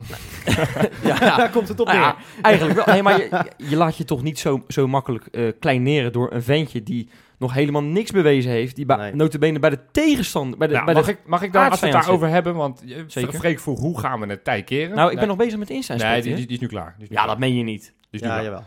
[1.04, 2.08] Ja, Daar komt het op Nou neer.
[2.08, 2.94] ja, eigenlijk wel.
[2.94, 6.44] Nee, maar je, je laat je toch niet zo, zo makkelijk eh, kleineren door een
[6.44, 8.76] ventje die nog helemaal niks bewezen heeft.
[8.76, 9.16] Die bij, Nee.
[9.16, 10.58] notabene bij de tegenstander...
[10.58, 12.28] Bij de, Nou, bij mag, de, ik, mag ik daar, als we het aardsvijand daarover
[12.30, 13.34] hebben, want je- Zeker.
[13.40, 14.96] Freek vroeg, hoe gaan we het tij keren?
[14.96, 16.94] nou, ik ben nog bezig met Insta Nee, die, die, die is nu klaar.
[16.98, 17.28] Die is nu Ja, klaar.
[17.28, 17.94] dat meen je niet.
[18.12, 18.64] Nu Ja, jawel.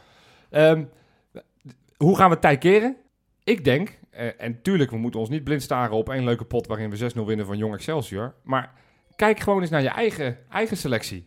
[0.51, 0.85] Ehm,
[1.97, 2.97] hoe gaan we het tij keren?
[3.45, 6.67] Ik denk, eh, en tuurlijk, we moeten ons niet blind staren op één leuke pot
[6.67, 8.35] waarin we 6-0 winnen van Jong Excelsior.
[8.43, 8.73] Maar
[9.17, 11.27] kijk gewoon eens naar je eigen, eigen selectie.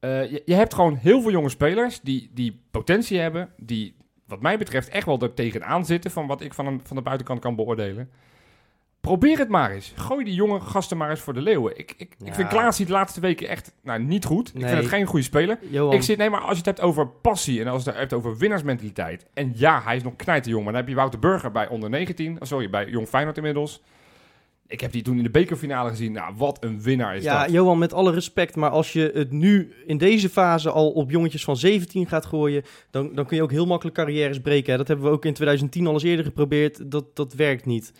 [0.00, 4.42] Eh, je, je hebt gewoon heel veel jonge spelers die, die potentie hebben, die wat
[4.42, 7.40] mij betreft echt wel er tegenaan zitten van wat ik van, een, van de buitenkant
[7.40, 8.10] kan beoordelen.
[9.00, 9.92] Probeer het maar eens.
[9.96, 11.78] Gooi die jonge gasten maar eens voor de leeuwen.
[11.78, 12.26] Ik, ik, Ja.
[12.26, 14.48] ik vind Klaasie de laatste weken echt nou, niet goed.
[14.54, 15.58] Ik vind het geen goede speler.
[15.70, 17.98] Johan, Ik zit, nee, maar als je het hebt over passie en als je het
[17.98, 19.26] hebt over winnaarsmentaliteit.
[19.34, 22.32] En ja, hij is nog knijterjong, maar dan heb je Wouter Burger bij onder 19.
[22.32, 23.82] oh, Sorry, bij Jong Feyenoord inmiddels.
[24.68, 26.12] Ik heb die toen in de bekerfinale gezien.
[26.12, 27.52] Nou, wat een winnaar is ja, dat.
[27.52, 31.44] Johan, met alle respect, maar als je het nu in deze fase al op jongetjes
[31.44, 34.72] van 17 gaat gooien, dan, dan kun je ook heel makkelijk carrières breken.
[34.72, 34.78] Hè.
[34.78, 36.90] Dat hebben we ook in 2010 al eens eerder geprobeerd.
[36.90, 37.92] Dat, dat werkt niet.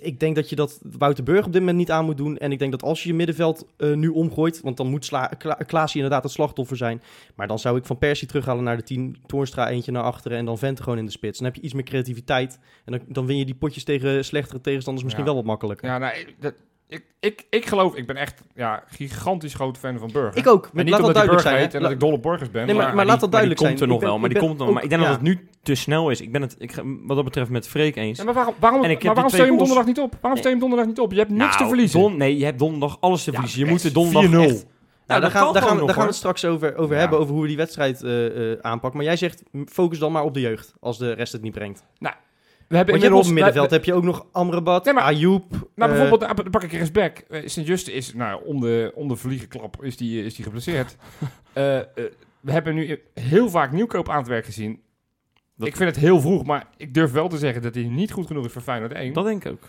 [0.00, 2.38] Ik denk dat je dat Wouter Burg op dit moment niet aan moet doen.
[2.38, 5.26] En ik denk dat als je je middenveld eh, nu omgooit, want dan moet Sla
[5.26, 7.02] Kla Klaasie inderdaad het slachtoffer zijn.
[7.34, 10.44] Maar dan zou ik Van Persie terughalen naar de 10, Toornstra eentje naar achteren en
[10.44, 11.38] dan Vente gewoon in de spits.
[11.38, 12.58] Dan heb je iets meer creativiteit.
[12.84, 15.32] En dan, dan win je die potjes tegen slechtere tegenstanders misschien Ja.
[15.32, 15.88] wel wat makkelijker.
[15.88, 16.54] Ja, nou, dat,
[16.90, 20.36] ik, ik, ik geloof, ik ben echt ja, gigantisch groot fan van Burger.
[20.36, 20.62] Ik ook.
[20.72, 21.56] Laat niet dat omdat hij duidelijk zijn.
[21.58, 22.66] heet en dat ik dol op burgers ben.
[22.66, 23.90] Nee, maar- maar, maar laat dat Maar die duidelijk komt zijn.
[23.90, 24.74] er nog wel, maar die komt er nog.
[24.74, 26.20] Maar ik denk dat het nu te snel is.
[26.20, 26.74] Ik ben het ik,
[27.06, 28.18] wat dat betreft met Freek eens.
[28.18, 30.16] Ja, maar waarom, waarom, En ik heb maar waarom stel je hem donderdag niet op?
[30.20, 31.12] Waarom stel je hem donderdag niet op?
[31.12, 32.00] Je hebt niks Nou, te verliezen.
[32.00, 33.64] don- nee, je hebt donderdag alles te Ja, verliezen.
[33.64, 34.40] je moet de donderdag 4-0.
[34.40, 34.48] echt...
[35.06, 37.00] Nou, Nou, daar dat gaan, daar gaan, daar gaan we het straks over, over Ja.
[37.00, 38.98] hebben, over hoe we die wedstrijd eh, eh, aanpakken.
[38.98, 41.84] Maar jij zegt, focus dan maar op de jeugd, als de rest het niet brengt.
[42.70, 43.26] We hebben Want je hebt op inmiddels...
[43.26, 45.50] het middenveld heb je ook nog Amrabat, Nee, maar- Ayoub.
[45.50, 47.22] Nou, eh, bijvoorbeeld, dan pak ik er eens back.
[47.28, 50.96] Uh, Sint-Juste is, nou, om de, om de vliegenklap is die, is die geblesseerd.
[51.52, 51.84] Eh, eh,
[52.40, 54.80] we hebben nu heel vaak nieuwkoop aan het werk gezien.
[55.56, 58.12] Dat- Ik vind het heel vroeg, maar ik durf wel te zeggen dat hij niet
[58.12, 59.12] goed genoeg is voor Feyenoord 1.
[59.12, 59.62] Dat denk ik ook.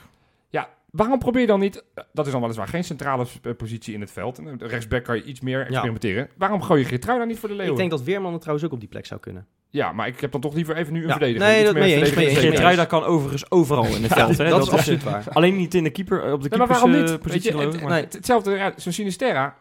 [0.50, 1.84] Ja, waarom probeer je dan niet...
[1.94, 4.38] eh, Dat is dan weliswaar geen centrale eh, positie in het veld.
[4.38, 6.30] En, eh, Rechtsback kan je iets meer experimenteren.
[6.38, 7.74] Waarom gooi je Geertrui dan niet voor de Leeuwen?
[7.74, 9.48] ik denk dat Weerman het trouwens ook op die plek zou kunnen.
[9.74, 11.48] Ja, maar ik heb dan toch liever even nu een Ja, verdediger.
[11.48, 14.38] nee, Iets dat mee eens, mee dan Geert Ruida kan overigens overal in het veld.
[14.38, 14.50] hè.
[14.50, 15.24] dat, is absoluut waar.
[15.30, 17.02] Alleen niet in de keeper, eh, op de Nee, maar waarom niet?
[17.04, 19.56] eh, Weet positie je, geloof het- maar- het- hetzelfde, ja, zo'n Sinisterra.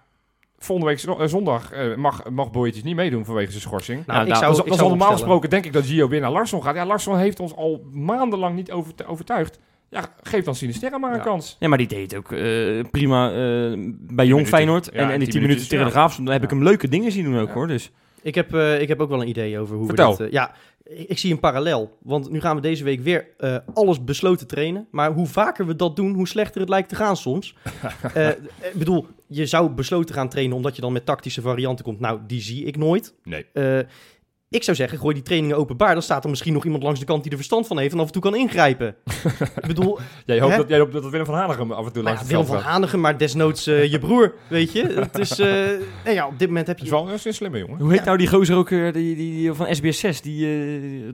[0.59, 4.07] Volgende week eh, zondag mag, mag Boyetjes niet meedoen vanwege zijn schorsing.
[4.07, 6.09] Nou, ik nou, zou, dan, ik dan zou zal normaal gesproken denk ik dat Gio
[6.09, 6.75] weer naar Larsson gaat.
[6.75, 9.59] Ja, Larsson heeft ons al maandenlang niet over, overtuigd.
[9.91, 11.23] Ja, geef dan Sinisterra maar een Ja.
[11.23, 11.57] kans.
[11.59, 13.47] Ja, maar die deed ook eh, prima eh, bij
[13.77, 14.47] Jong minuten.
[14.47, 14.85] Feyenoord.
[14.93, 15.91] Ja, en, en die 10 10 minuten tegen de ja.
[15.91, 17.55] Graafschap, daar heb ik hem leuke dingen zien doen ook Ja.
[17.55, 17.67] hoor.
[17.67, 17.91] Dus
[18.23, 20.11] Ik heb, eh, ik heb ook wel een idee over hoe Vertel.
[20.11, 20.27] we dit...
[20.27, 20.55] eh, ja,
[20.85, 21.97] ik, ik zie een parallel.
[22.03, 24.87] Want nu gaan we deze week weer eh, alles besloten trainen.
[24.91, 27.55] Maar hoe vaker we dat doen, hoe slechter het lijkt te gaan soms.
[28.15, 32.01] Ik bedoel, je zou besloten gaan trainen omdat je dan met tactische varianten komt.
[32.01, 33.15] Nou, die zie ik nooit.
[33.25, 33.47] Nee.
[34.51, 35.93] Eh, ik zou zeggen, gooi die trainingen openbaar.
[35.93, 38.01] Dan staat er misschien nog iemand langs de kant die er verstand van heeft en
[38.01, 38.95] af en toe kan ingrijpen.
[39.61, 42.05] ik bedoel, Jij hoopt, dat, jij hoopt dat Willem van Hanegem af en toe nou
[42.05, 42.71] langs ja, het Willem van.
[42.73, 44.83] Hanegem, maar desnoods eh, je broer, weet je.
[44.87, 45.47] Het is, eh,
[46.05, 46.97] nou ja, op dit moment heb Dat is je...
[46.99, 47.79] wel dat is een slimme jongen.
[47.81, 48.05] Hoe heet Ja.
[48.05, 50.53] nou die gozer ook weer, die, die, die van SBS6, die, eh,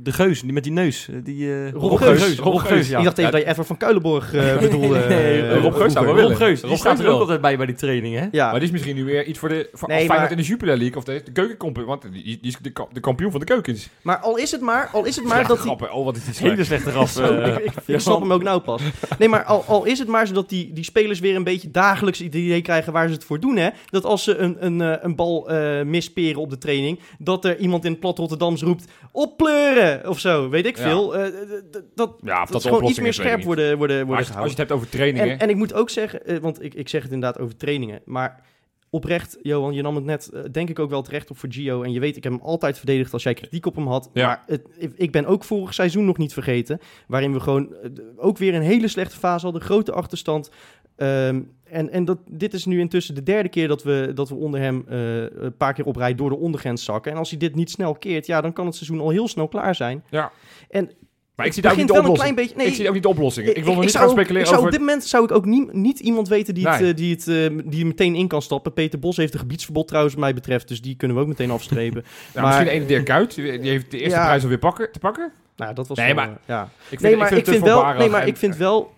[0.01, 1.09] de geus, die met die neus.
[1.09, 2.39] eh, Die, eh, Rob Geus.
[2.39, 2.99] Rob Geus, ja.
[2.99, 3.37] Ik dacht even Ja.
[3.37, 5.05] dat je even van Kuilenborg eh, bedoelde.
[5.09, 6.21] Nee, eh, Rob Geus zou wel.
[6.21, 7.21] Rob Geus, die Rob staat er ook wel.
[7.21, 8.27] altijd bij bij die training, hè?
[8.31, 10.43] Ja, Maar die is misschien nu weer iets voor de voor Nee, maar- in de
[10.43, 11.87] Jupiler League of de, de keukenkampioen.
[11.87, 13.89] Want die, die is de, de kampioen van de keukens.
[14.03, 15.93] maar al is het maar, al is het maar dat grappen.
[15.93, 16.35] Oh, wat is die.
[16.51, 17.11] Hele slechte graf.
[17.11, 18.01] Zo, eh, ik, ik, ik Johan.
[18.01, 18.83] snap hem ook nou pas.
[19.19, 22.19] Nee, maar al, al is het maar zodat die, die spelers weer een beetje dagelijks
[22.19, 23.57] het idee krijgen waar ze het voor doen.
[23.57, 23.69] Hè?
[23.91, 27.59] Dat als ze een, een, eh, een bal eh, misperen op de training, dat er
[27.59, 30.83] iemand in het plat Rotterdams roept, oppleuren of zo, weet ik Ja.
[30.83, 31.17] veel.
[31.17, 34.17] Eh, d- d- dat Ja, dat is gewoon iets meer scherp worden, worden, worden als,
[34.17, 34.49] je- als je gehouden.
[34.51, 35.31] het hebt over trainingen.
[35.31, 38.01] En, en ik moet ook zeggen, eh, want ik, ik zeg het inderdaad over trainingen,
[38.05, 38.43] maar
[38.91, 41.83] oprecht, Johan, je nam het net, eh, denk ik ook wel terecht op voor Gio.
[41.83, 44.11] En je weet, ik heb hem altijd verdedigd als jij kritiek op hem had.
[44.13, 44.27] Ja.
[44.27, 44.63] Maar het,
[44.97, 48.63] ik- ben ook vorig seizoen nog niet vergeten, waarin we gewoon eh, ook weer een
[48.63, 50.51] hele slechte fase hadden, grote achterstand.
[50.97, 54.35] Ehm, en en dat, dit is nu intussen de derde keer dat we, dat we
[54.35, 57.13] onder hem eh, een paar keer op rij door de ondergrens zakken.
[57.13, 59.49] En als hij dit niet snel keert, ja, dan kan het seizoen al heel snel
[59.49, 60.05] klaar zijn.
[60.11, 60.33] Ja.
[60.69, 60.91] En
[61.37, 62.19] maar ik zie daar ook niet de oplossing.
[62.19, 62.57] klein beetje...
[62.57, 63.47] Nee, ik zie ook niet de oplossing.
[63.49, 64.73] Ik wil nog niet zou gaan speculeren ik zou over...
[64.73, 66.91] Op dit moment zou ik ook niet, niet iemand weten die, het, Nee.
[66.91, 68.73] eh, die, het, eh, die er meteen in kan stappen.
[68.73, 70.69] Peter Bos heeft een gebiedsverbod trouwens wat mij betreft.
[70.69, 72.05] Dus die kunnen we ook meteen afstrepen.
[72.35, 73.35] Ja, maar- misschien ene Dirk Kuyt.
[73.35, 74.25] Die heeft de eerste Ja.
[74.25, 75.33] prijs alweer pakken, te pakken.
[75.57, 76.63] nou, dat was Nee, maar- eh, ja.
[76.63, 78.95] Ik vind, Nee, maar ik vind, wel, nee, maar en- ik vind wel...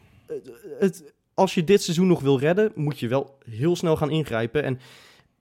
[0.78, 4.62] Het, als je dit seizoen nog wil redden, moet je wel heel snel gaan ingrijpen.
[4.64, 4.80] En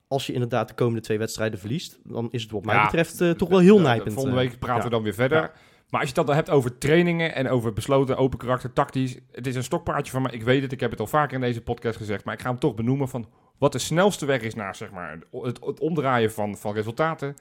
[0.08, 3.48] als je inderdaad de komende twee wedstrijden verliest, dan is het wat mij betreft toch
[3.48, 4.12] wel heel nijpend.
[4.12, 5.50] Volgende week praten we dan weer verder.
[5.90, 5.94] Ja.
[5.96, 9.18] Maar als je het dan hebt over trainingen en over besloten open karakter, tactisch.
[9.32, 10.32] Het is een stokpaardje van mij.
[10.32, 12.24] Ik weet het, ik heb het al vaker in deze podcast gezegd.
[12.24, 15.18] Maar ik ga hem toch benoemen van wat de snelste weg is naar zeg maar,
[15.30, 17.36] het, het omdraaien van, van resultaten.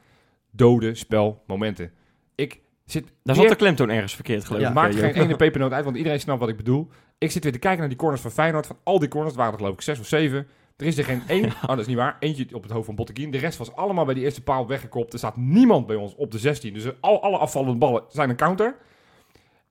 [0.51, 1.91] Doden, spel, momenten.
[2.35, 4.69] Ik zit Daar zat de klemtoon ergens verkeerd, geloof Ja.
[4.69, 4.73] ik.
[4.75, 6.87] het maakt geen ene pepernoot uit, want iedereen snapt wat ik bedoel.
[7.17, 8.67] Ik zit weer te kijken naar die corners van Feyenoord.
[8.67, 10.47] Van al die corners, het waren er geloof ik zes of zeven.
[10.77, 12.95] Er is er geen één, oh dat is niet waar, eentje op het hoofd van
[12.95, 13.31] Botteguin.
[13.31, 15.13] De rest was allemaal bij die eerste paal weggekopt.
[15.13, 16.73] Er staat niemand bij ons op de 16.
[16.73, 18.75] Dus al, alle afvallende ballen zijn een counter.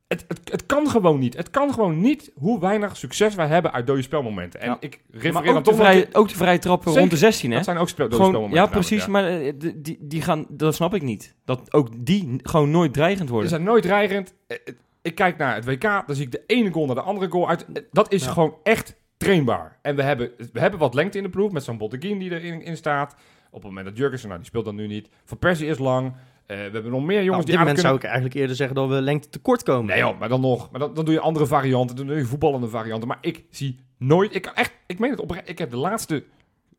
[0.09, 1.37] Het, het, het kan gewoon niet.
[1.37, 4.61] Het kan gewoon niet hoe weinig succes wij hebben uit dode spelmomenten.
[4.61, 4.77] En Ja.
[4.81, 7.01] ik refereer dan toch vrije, ook de vrije trappen Zeker.
[7.01, 7.57] rond de 16, hè?
[7.57, 8.67] Dat zijn ook spel, dode Gewoon, spelmomenten.
[8.73, 11.35] ja, precies, maar eh, die, die, gaan, dat snap ik niet.
[11.45, 13.51] Dat ook die gewoon nooit dreigend Ze worden.
[13.51, 14.35] zijn nooit dreigend.
[14.47, 17.01] Eh, eh, Ik kijk naar het WK, dan zie ik de ene goal naar de
[17.01, 17.67] andere goal uit.
[17.93, 18.31] Dat is Ja.
[18.33, 19.79] gewoon echt trainbaar.
[19.83, 22.63] En we hebben, we hebben wat lengte in de ploeg met zo'n Botteguin die erin
[22.63, 23.17] in staat.
[23.51, 25.09] Op het moment dat Jurgensen, nou die speelt dan nu niet.
[25.25, 26.15] Van Persie is lang.
[26.47, 28.77] Eh, we hebben nog meer Nou, jongens op die moment zou ik eigenlijk eerder zeggen
[28.77, 29.87] dat we lengte tekort komen.
[29.87, 30.71] Nee joh, maar dan nog.
[30.71, 31.97] Maar dan, dan doe je andere varianten.
[31.97, 33.09] Dan doe je voetballende varianten.
[33.09, 34.35] Maar ik zie nooit...
[34.35, 34.73] Ik kan echt...
[34.87, 35.49] Ik meen het oprecht.
[35.49, 36.25] Ik heb de laatste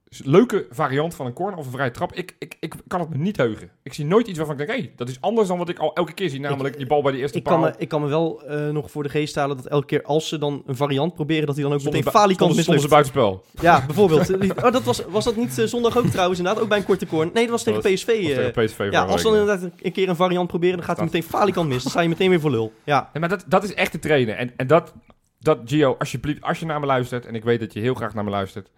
[0.10, 2.13] leuke variant van een corner of een vrije trap.
[2.13, 3.70] Ik, ik, ik kan het me niet heugen.
[3.84, 4.80] Ik zie nooit iets waarvan ik denk...
[4.80, 6.39] Hé, dat is anders dan wat ik al elke keer zie.
[6.39, 7.54] Namelijk die bal bij die eerste Ik paal.
[7.54, 10.04] kan, me, ik kan me wel eh, nog voor de geest halen dat elke keer
[10.04, 12.62] als ze dan een variant proberen, dat hij dan ook meteen falikant mislukt.
[12.62, 13.43] stonden ze buitenspel.
[13.62, 14.36] Ja, bijvoorbeeld.
[14.63, 16.63] oh, dat was, was dat niet eh, zondag ook trouwens inderdaad?
[16.63, 17.34] Ook bij een korte corner?
[17.34, 18.08] Nee, dat was tegen Dat PSV.
[18.08, 18.36] Eh.
[18.36, 21.06] tegen PSV ja, als ze dan inderdaad een keer een variant proberen, dan gaat hij
[21.06, 21.82] meteen falikant mis.
[21.82, 22.74] Dan sta je meteen weer voor lul.
[22.84, 24.38] Ja, Nee, maar dat, dat is echt te trainen.
[24.38, 24.93] En, en dat,
[25.39, 28.13] dat, Gio, alsjeblieft, als je naar me luistert, en ik weet dat je heel graag
[28.13, 28.70] naar me luistert,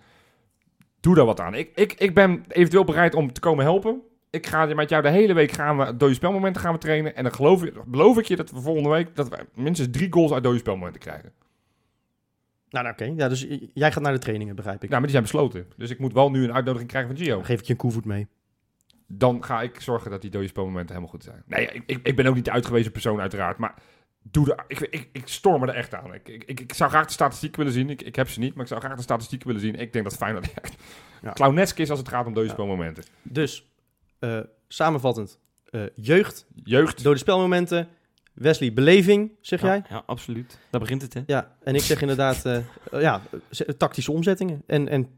[1.00, 1.54] doe daar wat aan.
[1.54, 4.02] Ik, ik, ik ben eventueel bereid om te komen helpen.
[4.30, 7.16] Ik ga met jou de hele week gaan we dode spelmomenten gaan we trainen.
[7.16, 10.14] En dan geloof ik, beloof ik je dat we volgende week dat we minstens drie
[10.14, 11.32] goals uit dode spelmomenten krijgen.
[12.70, 13.14] nou, nou, oké.
[13.24, 14.90] Ja, dus jij gaat naar de trainingen, begrijp ik.
[14.90, 15.68] Ja, maar die zijn besloten.
[15.78, 17.36] Dus ik moet wel nu een uitnodiging krijgen van Gio.
[17.36, 18.28] Dan geef ik je een koevoet mee.
[19.08, 21.44] Dan ga ik zorgen dat die dode spelmomenten helemaal goed zijn.
[21.46, 23.74] Nee, ik, ik, ik ben ook niet de uitgewezen persoon uiteraard, maar
[24.32, 26.14] doe de, ik, ik, ik storm er echt aan.
[26.14, 27.90] Ik, ik, ik, zou graag de statistiek willen zien.
[27.90, 29.76] Ik, ik heb ze niet, maar ik zou graag de statistiek willen zien.
[29.76, 30.76] Ik denk dat Feyenoord echt
[31.22, 31.34] Ja.
[31.34, 32.54] clownesk is als het gaat om dode Ja.
[32.54, 33.04] spelmomenten.
[33.22, 33.72] Dus,
[34.20, 35.40] eh, samenvattend.
[35.70, 37.88] eh, jeugd, Jeugd, dode spelmomenten.
[38.34, 39.84] Wesley, beleving, zeg ja, jij?
[39.90, 40.60] ja, absoluut.
[40.70, 41.22] Daar begint het, hè?
[41.26, 42.58] Ja, en ik zeg inderdaad eh,
[42.92, 43.22] ja,
[43.78, 44.64] tactische omzettingen.
[44.68, 45.14] En, en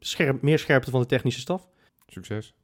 [0.00, 1.68] scherp, meer scherpte van de technische staf.
[2.06, 2.54] succes.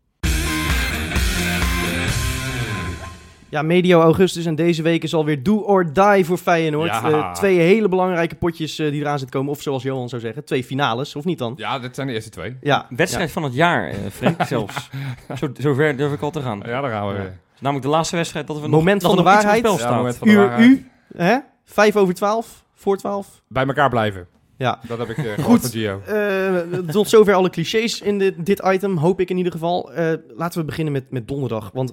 [3.53, 6.89] Ja, medio augustus en deze week is alweer do or die voor Feyenoord.
[6.89, 7.11] Ja.
[7.11, 9.53] Eh, twee hele belangrijke potjes eh, die eraan zitten komen.
[9.53, 11.55] Of zoals Johan zou zeggen, twee finales, of niet dan?
[11.57, 12.57] Ja, dit zijn de eerste twee.
[12.61, 14.91] Ja, Wedstrijd van het jaar, eh Freek, zelfs.
[15.37, 16.63] Zo, zover durf ik al te gaan.
[16.67, 17.39] Ja, daar gaan we weer.
[17.59, 19.65] Namelijk de laatste wedstrijd dat we Moment nog, van dat de nog iets op waarheid.
[19.67, 19.99] het spel staat.
[19.99, 20.71] moment van de Uur waarheid.
[20.71, 20.87] U,
[21.17, 21.39] hè?
[21.65, 23.43] Vijf over twaalf, voor twaalf.
[23.49, 24.27] Bij elkaar blijven.
[24.57, 24.81] Ja.
[24.89, 25.61] Dat heb ik eh gehoord Goed.
[25.61, 26.01] van Gio.
[26.07, 29.93] Eh, tot zover alle clichés in dit, dit item, hoop ik in ieder geval.
[29.93, 31.71] Eh, laten we beginnen met, met donderdag.
[31.73, 31.93] Want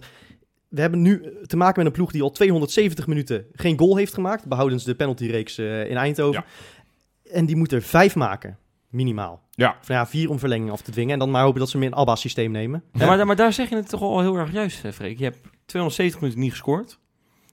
[0.69, 4.13] we hebben nu te maken met een ploeg die al 270 minuten geen goal heeft
[4.13, 4.45] gemaakt.
[4.47, 6.45] Behoudens de penaltyreeks eh in Eindhoven.
[7.31, 8.57] En die moet er vijf maken,
[8.89, 9.47] minimaal.
[9.51, 9.77] Ja.
[9.81, 11.13] Of ja, vier om verlenging af te dwingen.
[11.13, 12.83] En dan maar hopen dat ze meer een ABBA-systeem nemen.
[12.93, 15.17] Ja, maar, maar daar zeg je het toch al heel erg juist, hè, Freek.
[15.17, 16.99] Je hebt 270 minuten niet gescoord.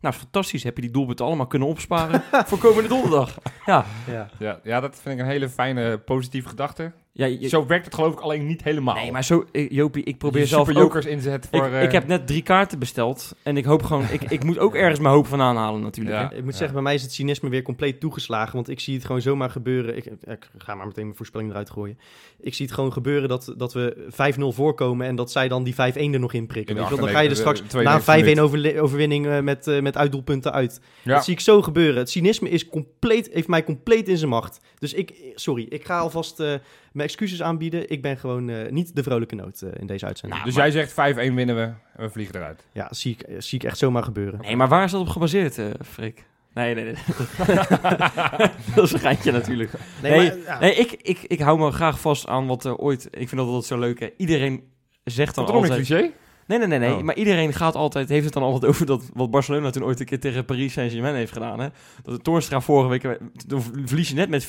[0.00, 0.62] Nou, is fantastisch.
[0.62, 3.38] Heb je die doelpunten allemaal kunnen opsparen voor komende donderdag.
[3.66, 4.30] Ja, Ja.
[4.38, 6.92] Ja, ja, dat vind ik een hele fijne, positieve gedachte.
[7.16, 8.94] Ja je- Zo werkt het geloof ik alleen niet helemaal.
[8.94, 10.74] nee, maar zo, eh, Jopie, ik probeer je zelf ook...
[10.76, 11.66] jokers inzet Ik, voor...
[11.68, 14.04] eh, ik heb net drie kaarten besteld en ik hoop gewoon...
[14.10, 16.16] Ik, ik moet ook ergens mijn hoop van aanhalen natuurlijk.
[16.16, 16.28] Ja.
[16.28, 16.34] hè.
[16.36, 16.56] Ik moet Ja.
[16.58, 18.54] zeggen, bij mij is het cynisme weer compleet toegeslagen.
[18.54, 19.96] Want ik zie het gewoon zomaar gebeuren.
[19.96, 21.98] Ik, ik ga maar meteen mijn voorspelling eruit gooien.
[22.40, 24.16] Ik zie het gewoon gebeuren dat, dat we 5-0
[24.54, 25.06] voorkomen.
[25.06, 26.76] En dat zij dan die 5-1 er nog in prikken.
[26.76, 26.98] In Weet?
[26.98, 29.80] Dan ga je er 98e, straks na 92e een 5-1 overle- overwinning eh, met, eh,
[29.82, 30.80] met uitdoelpunten uit.
[31.02, 31.14] Ja.
[31.14, 31.96] Dat zie ik zo gebeuren.
[31.96, 34.60] Het cynisme is compleet, heeft mij compleet in zijn macht.
[34.78, 36.54] Dus ik, sorry, ik ga alvast eh,
[36.96, 37.90] mijn excuses aanbieden.
[37.90, 40.42] Ik ben gewoon eh, niet de vrolijke noot eh, in deze uitzending.
[40.42, 42.66] Dus jij zegt 5-1 winnen we en we vliegen eruit.
[42.72, 44.40] Ja, zie ik, eh, zie ik echt zomaar gebeuren.
[44.40, 46.24] Nee, maar waar is dat op gebaseerd, eh Freek?
[46.54, 46.94] Nee, nee, nee.
[48.74, 49.70] dat is een geintje natuurlijk.
[50.02, 50.58] Nee, maar, ja.
[50.58, 53.04] Nee, ik, ik, ik hou me graag vast aan wat er ooit...
[53.04, 54.08] Ik vind dat altijd zo leuk, hè.
[54.16, 54.62] Iedereen
[55.04, 55.86] zegt dan nog een altijd...
[55.86, 56.10] cliché?
[56.46, 56.94] Nee, nee, nee, nee.
[56.94, 57.02] Oh.
[57.02, 60.06] Maar iedereen gaat altijd, heeft het dan altijd over dat wat Barcelona toen ooit een
[60.06, 61.60] keer tegen Paris Saint-Germain heeft gedaan.
[61.60, 61.68] Hè?
[62.02, 64.48] Dat de Toornstra vorige week, dan verlies je net met 4-0,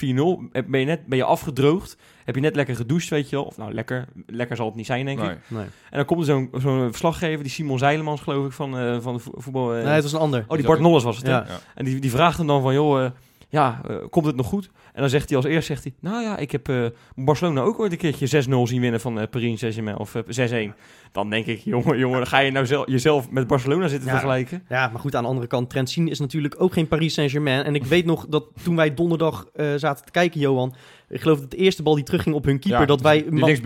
[0.68, 3.46] ben je, net, ben je afgedroogd, heb je net lekker gedoucht, weet je wel.
[3.46, 5.38] Of nou, lekker, lekker zal het niet zijn, denk ik.
[5.48, 5.64] Nee.
[5.64, 9.14] En dan komt er zo'n zo'n verslaggever, die Simon Zeilemans, geloof ik, van, eh, van
[9.14, 9.74] de vo- voetbal...
[9.76, 10.46] eh, nee, het was een ander.
[10.48, 11.32] oh, die Bart Nolles was het, hè?
[11.32, 11.46] Ja.
[11.76, 13.12] En die, die vraagt hem dan van, joh, eh,
[13.50, 14.70] ja, eh, komt het nog goed?
[14.94, 17.80] En dan zegt hij als eerst, zegt hij, nou ja, ik heb eh, Barcelona ook
[17.80, 20.76] ooit een keertje 6-0 zien winnen van eh, Paris Saint-Germain, of eh, 6-1.
[21.12, 24.14] Dan denk ik, jongen, jongen, dan ga je nou zelf, jezelf met Barcelona zitten Ja.
[24.14, 24.64] vergelijken.
[24.70, 27.64] Ja, maar goed, aan de andere kant, Trentin is natuurlijk ook geen Paris Saint-Germain.
[27.64, 30.76] En ik weet nog dat toen wij donderdag zaten te kijken, Johan...
[31.10, 32.80] Ik geloof dat de eerste bal die terugging op hun keeper...
[32.80, 33.64] Ja, dat wij, met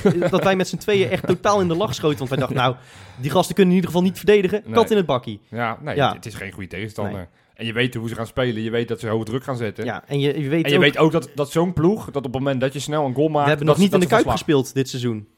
[0.30, 2.18] dat wij met z'n tweeën echt totaal in de lach schoten.
[2.18, 2.74] Want wij dachten, nou,
[3.20, 4.62] die gasten kunnen in ieder geval niet verdedigen.
[4.64, 4.74] Nee.
[4.74, 5.40] Kat in het bakkie.
[5.48, 6.12] Ja, nee, Ja.
[6.12, 7.28] het is geen goede tegenstander.
[7.62, 8.62] En je weet hoe ze gaan spelen.
[8.62, 9.84] Je weet dat ze hoge druk gaan zetten.
[9.84, 12.16] Ja, en je, je weet En je ook, weet ook dat, dat zo'n ploeg, dat
[12.16, 13.42] op het moment dat je snel een goal maakt...
[13.42, 15.28] we hebben dat nog niet in de Kuip gespeeld dit seizoen.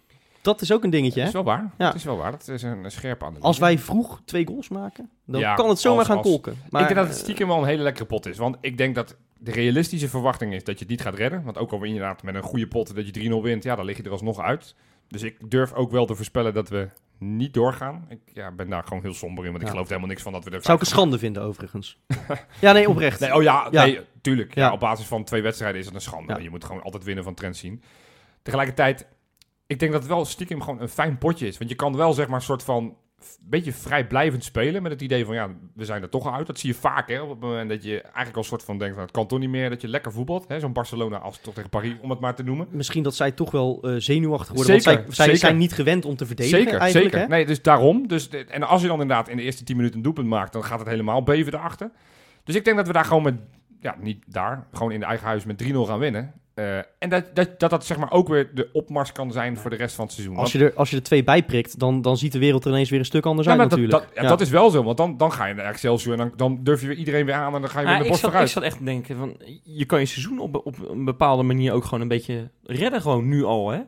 [0.43, 1.27] Dat is ook een dingetje, hè?
[1.27, 1.71] Dat is wel waar.
[1.79, 1.87] Ja.
[1.87, 2.31] Dat is wel waar.
[2.31, 3.47] Dat is een, een scherpe analyse.
[3.47, 6.57] Als wij vroeg twee goals maken, dan Ja, kan het zomaar als- gaan als- kolken.
[6.71, 8.39] Maar, ik denk dat het eh, stiekem wel een hele lekkere pot is.
[8.39, 11.43] Want ik denk dat de realistische verwachting is dat je het niet gaat redden.
[11.45, 13.75] Want ook al win je inderdaad met een goede pot dat je 3-0 wint, ja,
[13.77, 14.75] dan lig je er alsnog uit.
[15.09, 16.89] Dus ik durf ook wel te voorspellen dat we
[17.25, 18.07] niet doorgaan.
[18.09, 20.33] Ik ja, ben daar gewoon heel somber in, want ik geloof er helemaal niks van
[20.33, 21.99] dat we er zou ik een schande vinden, overigens.
[22.61, 23.21] ja, nee, oprecht.
[23.21, 24.55] Nee, oh ja, nee, tuurlijk.
[24.55, 24.73] Ja.
[24.73, 26.43] Op basis van twee wedstrijden is het een schande.
[26.43, 27.83] Je moet gewoon altijd winnen van Trent zien.
[28.43, 29.07] Tegelijkertijd,
[29.67, 31.59] ik denk dat het wel stiekem gewoon een fijn potje is.
[31.59, 32.97] Want je kan wel zeg maar een soort van
[33.41, 36.47] beetje vrijblijvend spelen met het idee van ja, we zijn er toch uit.
[36.47, 38.95] Dat zie je vaak hè, op het moment dat je eigenlijk al soort van denkt
[38.95, 40.49] van het kan toch niet meer, dat je lekker voetbalt.
[40.49, 40.61] hè.
[40.61, 42.67] Zo'n Barcelona als toch tegen Paris, om het maar te noemen.
[42.71, 44.81] Misschien dat zij toch wel eh, zenuwachtig worden.
[44.81, 45.41] Zeker, want zij, zij zeker.
[45.41, 47.15] zijn niet gewend om te verdedigen Zeker, eigenlijk.
[47.15, 47.29] zeker.
[47.29, 47.35] Hè?
[47.37, 48.09] Nee, dus daarom.
[48.09, 50.65] Dus, en als je dan inderdaad in de eerste 10 minuten een doelpunt maakt, dan
[50.65, 51.91] gaat het helemaal beven erachter.
[52.45, 53.35] Dus ik denk dat we daar gewoon met,
[53.81, 56.33] ja, niet daar, gewoon in de eigen huis met 3-0 gaan winnen.
[56.55, 59.71] Eh, en dat dat, dat dat zeg maar ook weer de opmars kan zijn voor
[59.71, 60.37] de rest van het seizoen.
[60.37, 62.71] Als je, er, als je er twee bij prikt, dan, dan ziet de wereld er
[62.71, 64.05] ineens weer een stuk anders ja, uit dat, natuurlijk.
[64.15, 66.33] dat, ja, dat is wel zo, want dan, dan ga je naar Excelsior en dan,
[66.37, 68.25] dan durf je weer iedereen weer aan en dan ga je weer de borst zat,
[68.25, 68.51] ik vooruit.
[68.51, 71.85] zat echt te denken, van, je kan je seizoen op, op een bepaalde manier ook
[71.85, 73.81] gewoon een beetje redden, gewoon nu al, hè?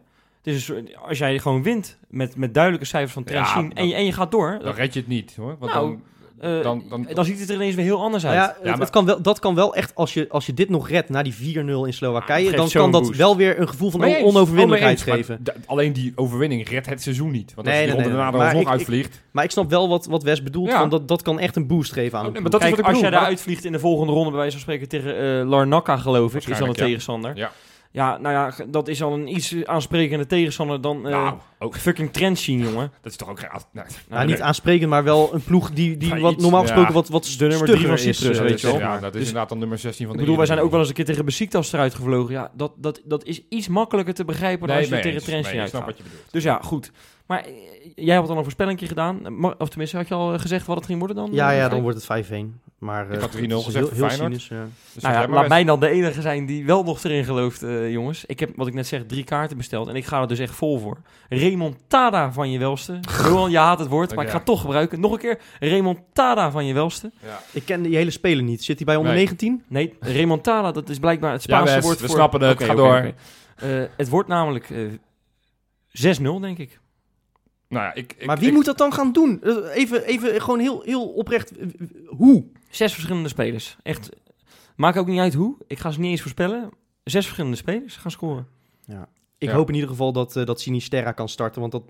[0.43, 3.79] Dus een soort- als jij gewoon wint met, met duidelijke cijfers van Ja, Trentin dan-
[3.79, 5.57] en, je, en je gaat door, Dan red je het niet, hoor.
[5.59, 6.03] Want Nou, dan,
[6.41, 8.35] eh, dan- dan- dan ziet het er ineens weer heel anders uit.
[8.35, 10.55] ja, het, Ja, maar- het kan wel, dat kan wel echt, als je, als je
[10.55, 13.17] dit nog redt na die 4-0 in Slowakije, dan kan dat boost.
[13.17, 14.23] wel weer een gevoel van eens.
[14.25, 15.11] onoverwinnelijkheid eens.
[15.17, 15.43] geven.
[15.67, 17.55] Alleen die overwinning redt het seizoen niet.
[17.55, 19.23] Want als Nee, je nee, nee, daarna er ik- uitvliegt...
[19.31, 20.79] Maar ik snap wel wat, wat Wes bedoelt, Ja.
[20.79, 22.81] want dat, dat kan echt een boost geven aan Oh, maar dat is Kijk, wat
[22.81, 25.49] ik als jij daar uitvliegt in de volgende ronde, bij wijze van spreken tegen eh
[25.49, 27.37] Larnaca, geloof ik, is dan de tegenstander.
[27.37, 27.51] Ja.
[27.97, 32.13] Ja, nou ja, dat is al een iets aansprekende tegenstander dan eh nou, ook, fucking
[32.13, 32.93] Trentin, jongen.
[33.03, 33.49] dat is toch ook geen...
[33.53, 33.85] Nee.
[33.85, 36.67] Nou, Nou, niet aansprekend, maar wel een ploeg die, die Ja, wat, iets, normaal ja.
[36.67, 38.79] gesproken wat, wat De nummer drie van stugger is, Cyprus, weet je wel.
[38.79, 40.71] Ja, dat is Dus- inderdaad dan nummer 16 van Ik de bedoel, wij zijn ook
[40.71, 42.33] wel eens een keer tegen Besiktas eruit gevlogen.
[42.33, 45.23] Ja, dat, dat, dat is iets makkelijker te begrijpen dan als je tegen.
[45.23, 45.85] Trentin Nee, ik snap uitgaat.
[45.87, 46.33] wat je bedoelt.
[46.33, 46.93] Dus ja, goed.
[47.27, 47.53] Maar eh,
[47.95, 49.45] jij had al een voorspellingje gedaan.
[49.59, 51.29] Of tenminste, had je al eh, gezegd wat het ging worden dan?
[51.33, 52.61] Ja, ja, dan wordt het 5-1.
[52.79, 54.43] Maar, Ik eh, had 3-0 het is gezegd voor heel, heel Feyenoord.
[54.43, 54.67] cynisch, ja.
[54.93, 57.91] Dus Nou ja, laat mij dan de enige zijn die wel nog erin gelooft, eh,
[57.91, 58.25] jongens.
[58.25, 59.89] Ik heb, wat ik net zeg, drie kaarten besteld.
[59.89, 60.97] En ik ga er dus echt vol voor.
[61.29, 63.01] Remontada van je welste.
[63.25, 65.01] Johan, je haat het woord, maar ik ga het toch gebruiken.
[65.01, 65.39] Nog een keer.
[65.61, 67.11] Remontada van je welste.
[67.23, 67.41] Ja.
[67.53, 68.65] Ik ken die hele speler niet.
[68.65, 69.21] Zit hij bij onder Nee.
[69.25, 69.65] 19?
[69.69, 72.17] Nee, remontada, dat is blijkbaar het Spaanse woord we voor...
[72.17, 72.55] snappen het.
[72.55, 73.13] Oké, Ga door.
[73.57, 76.81] Eh, het wordt namelijk eh 6-0, denk ik.
[77.69, 79.43] Nou ja, ik, ik, maar wie ik- moet dat dan gaan doen?
[79.43, 81.53] Eh, Even, even gewoon heel, heel oprecht.
[82.07, 82.45] Hoe?
[82.71, 83.77] Zes verschillende spelers.
[83.83, 84.09] Echt.
[84.77, 85.57] Maakt ook niet uit hoe.
[85.67, 86.71] Ik ga ze niet eens voorspellen.
[87.05, 88.47] zes verschillende spelers gaan scoren.
[89.39, 89.55] Ik Ja.
[89.55, 91.61] hoop in ieder geval dat, eh, dat Sinisterra kan starten.
[91.61, 91.83] Want dat,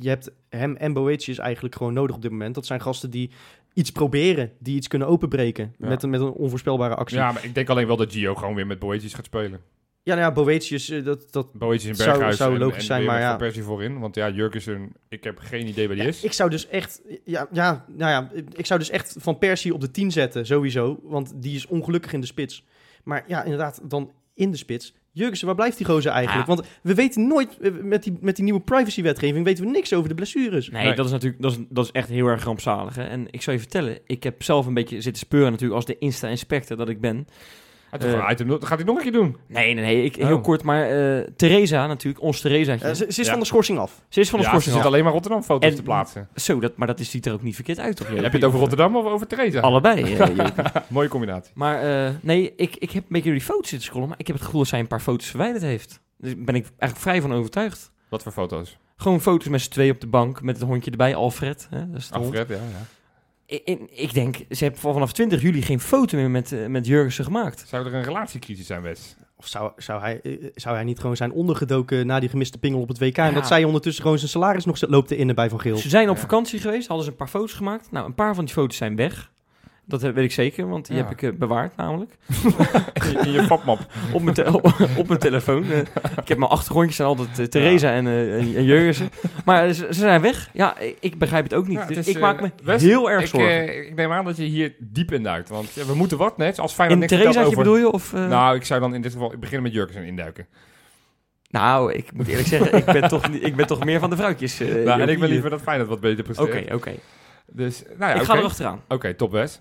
[0.00, 2.54] je hebt hem en Boetius eigenlijk gewoon nodig op dit moment.
[2.54, 3.30] Dat zijn gasten die
[3.74, 4.52] iets proberen.
[4.58, 5.74] Die iets kunnen openbreken.
[5.78, 5.88] Ja.
[5.88, 7.16] Met, een, met een onvoorspelbare actie.
[7.18, 9.60] Ja, Ja, maar ik denk alleen wel dat Gio gewoon weer met Boetjes gaat spelen.
[10.04, 13.28] Nou ja, Boetius, eh, dat, dat, in Zou- Berghuis zou logisch en zijn, maar ja.
[13.28, 13.98] Van Persie voorin.
[13.98, 16.24] Want ja, Jurgensen, ik heb geen idee waar die Ja, is.
[16.24, 19.80] ik zou dus echt, ja, ja, nou ja, ik zou dus echt Van Persie op
[19.80, 21.00] de 10 zetten, sowieso.
[21.02, 22.64] Want die is ongelukkig in de spits.
[23.04, 24.94] Maar ja, inderdaad, dan in de spits.
[25.12, 26.46] Jurgensen, waar blijft die gozer eigenlijk?
[26.46, 30.08] Want we weten nooit, eh, met die, met die nieuwe privacywetgeving, weten we niks over
[30.08, 30.70] de blessures.
[30.70, 30.94] Nee, Nee.
[30.94, 32.94] dat is natuurlijk dat is, dat is echt heel erg rampzalig.
[32.94, 33.04] Hè?
[33.04, 35.98] En ik zou je vertellen, ik heb zelf een beetje zitten speuren natuurlijk als de
[35.98, 37.26] Insta-inspector dat ik ben.
[38.30, 39.36] Item, dat gaat hij nog een keer doen.
[39.46, 40.42] Nee, nee, nee, ik, heel Oh.
[40.42, 42.86] kort, maar eh Theresa natuurlijk, ons Theresaatje.
[42.88, 43.30] Eh, ze, ze is Ja.
[43.30, 44.00] van de schorsing af.
[44.08, 46.28] ze is van de ja, ze schorsing zit alleen maar Rotterdam-foto's En- te plaatsen.
[46.34, 48.08] Zo, dat, maar dat is, ziet er ook niet verkeerd uit, toch?
[48.08, 49.60] Heb je het over Rotterdam of over Theresa?
[49.60, 50.16] Allebei.
[50.88, 51.52] Mooie combinatie.
[51.54, 54.26] maar eh, nee, ik, ik heb een beetje door die foto's zitten scrollen, maar ik
[54.26, 56.00] heb het gevoel dat zij een paar foto's verwijderd heeft.
[56.18, 57.90] Dus daar ben ik eigenlijk vrij van overtuigd.
[58.08, 58.76] Wat voor foto's?
[58.96, 61.66] Gewoon foto's met z'n twee op de bank, met het hondje erbij, Alfred.
[61.70, 62.24] Hè, dat is hond.
[62.24, 62.60] Alfred, ja, ja.
[63.46, 67.24] Ik, ik, denk, ze hebben vanaf 20 juli geen foto meer met, eh, met Jurgensen
[67.24, 67.64] gemaakt.
[67.68, 69.16] Zou er een relatiecrisis zijn, Wes?
[69.36, 72.80] Of zou, zou, hij, eh, zou hij niet gewoon zijn ondergedoken na die gemiste pingel
[72.80, 73.16] op het WK?
[73.16, 75.76] En dat zij ondertussen gewoon zijn salaris nog loopt te innen bij Van Geel?
[75.76, 76.20] Ze zijn op Ja.
[76.20, 77.90] vakantie geweest, hadden ze een paar foto's gemaakt.
[77.90, 79.32] Nou, een paar van die foto's zijn weg.
[79.86, 81.02] Dat weet ik zeker, want die Ja.
[81.02, 82.16] heb ik eh, bewaard namelijk.
[83.24, 83.78] In je papmap.
[84.12, 84.66] Op mijn, te- op,
[85.00, 85.64] op mijn telefoon.
[85.70, 85.78] Eh,
[86.22, 89.08] ik heb mijn achtergrondjes zijn altijd eh, Theresa en, eh en, en Jurgensen.
[89.44, 90.50] Maar ze, ze zijn weg.
[90.52, 91.78] Ja, ik, ik begrijp het ook niet.
[91.78, 93.50] Ja, het dus is, ik maak me heel erg ik, zorgen.
[93.68, 95.48] eh, ik neem aan dat je hier diep in duikt.
[95.48, 96.58] Want we moeten wat net.
[96.58, 97.56] Als Feyenoord in Theresaatje over...
[97.58, 97.90] bedoel je?
[97.90, 98.12] Of?
[98.12, 100.46] Nou, ik zou dan in dit geval beginnen met Jurgensen induiken.
[101.50, 104.58] Nou, ik moet eerlijk zeggen, ik ben toch, ik ben toch meer van de vrouwtjes.
[104.58, 106.74] nou, en ik wil liever dat Feyenoord wat beter Oké, presteert.
[106.74, 106.92] oké.
[107.46, 108.80] Dus, nou ja, ik ga er achteraan.
[108.88, 109.58] Oké, top Wes.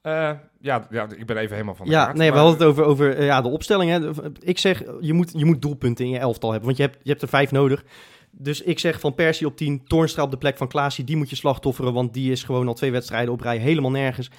[0.00, 2.66] Eh, ja, ja, ik ben even helemaal van de Ja, kaart, nee, we hadden het
[2.66, 3.90] over, over eh, ja, de opstelling.
[3.90, 4.10] Hè.
[4.40, 7.10] Ik zeg, je moet, je moet doelpunten in je elftal hebben, want je hebt, je
[7.10, 7.84] hebt er vijf nodig.
[8.30, 11.30] Dus ik zeg van Persie op 10, Toornstra op de plek van Klaasie, die moet
[11.30, 14.30] je slachtofferen, want die is gewoon al twee wedstrijden op rij helemaal nergens.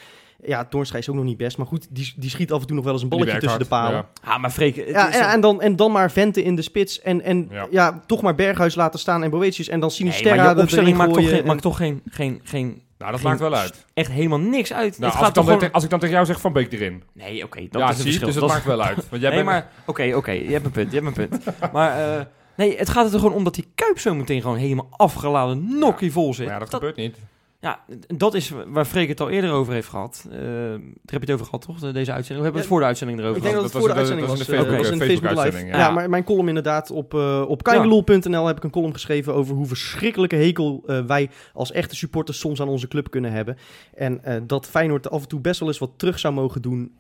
[0.43, 2.75] Ja, Toornstra is ook nog niet best, maar goed, die, die schiet af en toe
[2.75, 4.05] nog wel eens een balletje werkt tussen de palen.
[4.23, 7.47] Ah, maar Freek, Ja, en, dan, en dan maar Venten in de spits en, en
[7.51, 7.67] Ja.
[7.71, 8.01] ja.
[8.05, 10.87] toch maar Berghuis laten staan en Boetius en dan Nee, Sinisterra maar je er- opstelling
[10.87, 13.55] erin maakt toch, geen, en- maakt toch geen, geen, geen, Nou, dat geen- maakt wel
[13.55, 13.85] uit.
[13.93, 14.99] echt helemaal niks uit.
[14.99, 15.59] Nou, het als, gaat ik gewoon...
[15.59, 17.03] tegen- als ik dan tegen jou zeg Van Beek erin.
[17.13, 18.25] Nee, oké, dat ja, is het verschil.
[18.25, 19.09] dus het Dat maakt wel uit.
[19.09, 19.45] Want jij nee, bent...
[19.45, 21.43] maar oké, oké, je hebt een punt, je hebt een punt.
[21.73, 22.25] maar eh,
[22.55, 26.11] nee, het gaat er gewoon om dat die Kuip zo meteen gewoon helemaal afgeladen nokkie
[26.11, 26.45] vol zit.
[26.45, 27.15] Maar ja, dat, dat, gebeurt niet.
[27.61, 30.27] Ja, dat is waar Freek het al eerder over heeft gehad.
[30.31, 31.79] Eh, daar heb je het over gehad, toch?
[31.79, 32.37] Deze uitzending.
[32.37, 33.71] We hebben het voor de uitzending erover Ik denk gehad.
[33.73, 34.47] dat het Dat voor de de- uitzending dat was.
[34.47, 35.65] was in de eh, Facebook- was in Facebook live.
[35.77, 35.77] ja.
[35.77, 39.65] Ja, maar mijn column inderdaad op, eh op heb ik een column geschreven over hoe
[39.65, 43.57] verschrikkelijke hekel wij als echte supporters soms aan onze club kunnen hebben.
[43.93, 46.91] En dat Feyenoord af en toe best wel eens wat terug zou mogen doen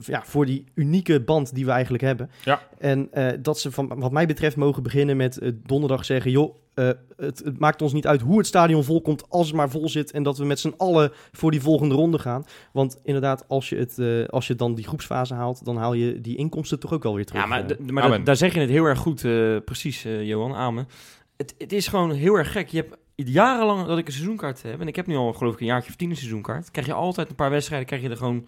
[0.00, 2.30] ja, voor die unieke band die we eigenlijk hebben.
[2.44, 2.62] Ja.
[2.78, 7.38] En dat ze van wat mij betreft mogen beginnen met donderdag zeggen, joh, eh, het,
[7.44, 10.10] het maakt ons niet uit hoe het stadion vol komt als het maar vol zit
[10.10, 12.44] en dat we met z'n allen voor die volgende ronde gaan.
[12.72, 16.20] Want inderdaad, als je, het, eh, als je dan die groepsfase haalt, dan haal je
[16.20, 17.42] die inkomsten toch ook wel weer terug.
[17.42, 20.54] Ja, maar, Eh, maar daar zeg je het heel erg goed, eh, precies, eh, Johan,
[20.54, 20.88] amen.
[21.36, 22.68] Het, het is gewoon heel erg gek.
[22.68, 25.60] Je hebt jarenlang dat ik een seizoenkaart heb, en ik heb nu al geloof ik
[25.60, 28.16] een jaartje of tien een seizoenkaart, krijg je altijd een paar wedstrijden, krijg je er
[28.16, 28.46] gewoon,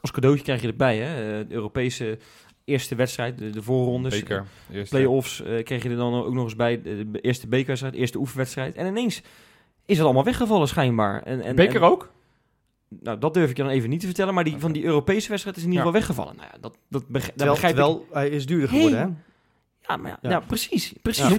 [0.00, 1.40] als cadeautje krijg je erbij, hè.
[1.40, 2.18] Eh, de Europese
[2.64, 4.44] eerste wedstrijd, de, de voorrondes, Beker.
[4.72, 7.94] Eerst, play-offs, eh kreeg je er dan ook nog eens bij, de, de eerste bekerwedstrijd,
[7.94, 8.74] de eerste oefenwedstrijd.
[8.74, 9.22] En ineens
[9.86, 11.22] is het allemaal weggevallen schijnbaar.
[11.22, 12.12] En, en, Beker en- ook?
[13.00, 15.28] Nou, dat durf ik je dan even niet te vertellen, maar die, van die Europese
[15.28, 15.90] wedstrijd is in ieder Ja.
[15.92, 16.36] geval weggevallen.
[16.36, 19.06] Nou ja, dat, dat, beg- dat terwijl, begrijp ik terwijl hij is duurder geworden, hè?
[19.88, 20.30] Ja, maar ja, Ja.
[20.30, 20.92] ja, precies.
[21.02, 21.30] precies is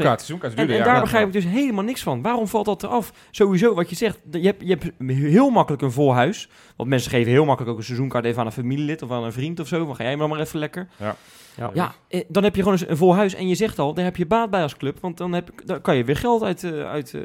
[0.56, 0.84] En, ja.
[0.84, 1.02] daar Ja.
[1.02, 2.22] begrijp ik dus helemaal niks van.
[2.22, 3.14] Waarom valt dat eraf?
[3.32, 6.50] Sowieso, wat je zegt, je hebt, je hebt heel makkelijk een vol huis.
[6.76, 9.32] Want mensen geven heel makkelijk ook een seizoenkaart even aan een familielid of aan een
[9.34, 9.86] vriend of zo.
[9.86, 10.88] Van ga jij maar maar even lekker.
[11.00, 11.16] Ja.
[11.58, 11.72] Ja.
[11.74, 13.34] Ja, eh, dan heb je gewoon eens een vol huis.
[13.34, 15.00] En je zegt al, daar heb je baat bij als club.
[15.00, 17.22] Want dan, heb, dan kan je weer geld uit, eh, uit, eh,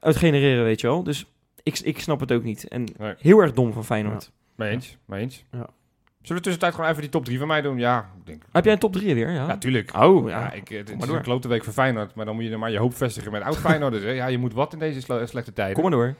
[0.00, 1.02] uit genereren, weet je wel.
[1.02, 1.26] Dus
[1.62, 2.68] ik, ik snap het ook niet.
[2.68, 3.14] En Nee.
[3.18, 4.30] heel erg dom van Feyenoord.
[4.56, 5.44] Mee eens, mee eens.
[5.50, 5.66] Ja.
[6.22, 7.78] Zullen we tussentijd gewoon even die top 3 van mij doen?
[7.78, 8.42] Ja, ik denk...
[8.52, 9.30] Heb jij een top 3 weer?
[9.30, 9.96] Ja, Ja, tuurlijk.
[9.96, 10.52] Oh, Ja, ja.
[10.52, 12.78] ik, het, is een klote week voor Feyenoord, maar dan moet je er maar je
[12.78, 14.02] hoop vestigen met oud Feyenoorders.
[14.04, 14.10] hè.
[14.10, 15.74] Ja, je moet wat in deze sle- slechte tijden.
[15.74, 16.14] Kom maar door.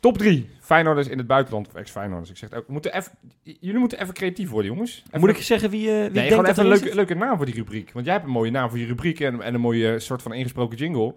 [0.00, 2.30] Top 3 Feyenoorders in het buitenland, of ex-Feyenoorders.
[2.30, 3.12] Ik zeg het ook, we moeten even,
[3.42, 5.02] jullie moeten even creatief worden, jongens.
[5.06, 7.14] Even, Moet ik zeggen wie, eh wie nee, denkt gewoon dat even een leuke, leuke
[7.14, 7.90] naam voor die rubriek.
[7.92, 10.32] Want jij hebt een mooie naam voor je rubriek en, en een mooie soort van
[10.32, 11.14] ingesproken jingle.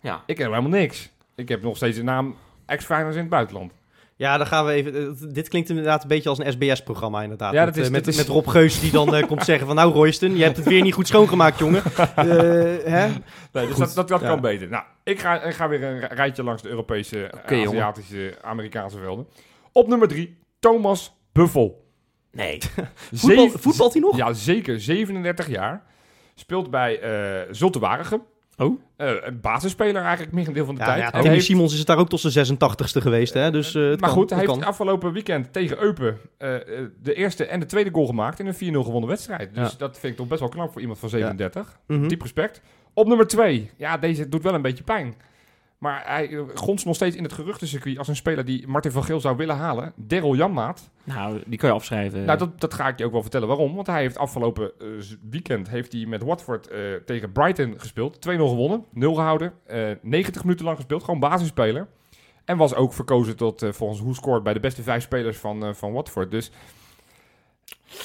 [0.00, 0.22] Ja.
[0.26, 1.10] Ik heb helemaal niks.
[1.34, 2.34] Ik heb nog steeds de naam
[2.66, 3.72] ex-Feyenoorders in het buitenland.
[4.18, 4.94] Ja, dan gaan we even.
[4.94, 7.52] eh, dit klinkt inderdaad een beetje als een SBS-programma, inderdaad.
[7.52, 9.44] Ja, met, dat is- eh, met, dat is- met Rob Geus die dan eh, komt
[9.50, 11.82] zeggen: van nou, Royston, je hebt het weer niet goed schoongemaakt, jongen.
[12.16, 12.24] Eh,
[12.92, 13.06] hè?
[13.52, 14.26] Nee, dus dat, dat, dat ja.
[14.26, 14.68] kan beter.
[14.68, 17.66] Nou, ik ga, ik ga weer een ri- rijtje langs de Europese, jongen.
[17.68, 19.26] Aziatische, Amerikaanse velden.
[19.72, 21.84] Op nummer 3, Thomas Buffel.
[22.32, 22.58] Nee.
[23.14, 24.16] Voetbal, voetbalt hij nog?
[24.16, 24.80] Ja, zeker.
[24.80, 25.82] 37 jaar.
[26.34, 27.00] Speelt bij
[27.50, 28.22] Zulte Waregem.
[28.58, 28.80] Oh.
[28.96, 30.98] Eh, een basisspeler eigenlijk, merendeel van de Ja, tijd.
[30.98, 33.50] ja, Hij Tony heeft- Simons is het daar ook tot zijn 86ste geweest, hè?
[33.50, 34.68] Dus, eh, het maar kan, goed, hij het heeft kan.
[34.68, 36.54] afgelopen weekend tegen Eupen eh,
[37.02, 39.54] de eerste en de tweede goal gemaakt in een 4-0 gewonnen wedstrijd.
[39.54, 39.78] Dus Ja.
[39.78, 41.78] dat vind ik toch best wel knap voor iemand van 37.
[41.86, 42.08] Mhm.
[42.08, 42.60] Diep respect.
[42.94, 43.70] Op nummer 2.
[43.76, 45.14] Ja, deze doet wel een beetje pijn.
[45.78, 49.04] Maar hij eh, gonst nog steeds in het geruchtencircuit als een speler die Martin van
[49.04, 49.92] Geel zou willen halen.
[49.96, 50.90] Daryl Janmaat.
[51.04, 52.24] Nou, die kan je afschrijven.
[52.24, 53.74] Nou, dat, dat ga ik je ook wel vertellen waarom.
[53.74, 54.86] Want hij heeft afgelopen eh,
[55.30, 58.28] weekend heeft hij met Watford eh, tegen Brighton gespeeld.
[58.28, 59.52] 2-0 gewonnen, 0 gehouden.
[59.66, 61.88] eh 90 minuten lang gespeeld, gewoon basisspeler.
[62.44, 65.92] En was ook verkozen tot, volgens hoe scoort, bij de beste vijf spelers van, van
[65.92, 66.30] Watford.
[66.30, 66.50] Dus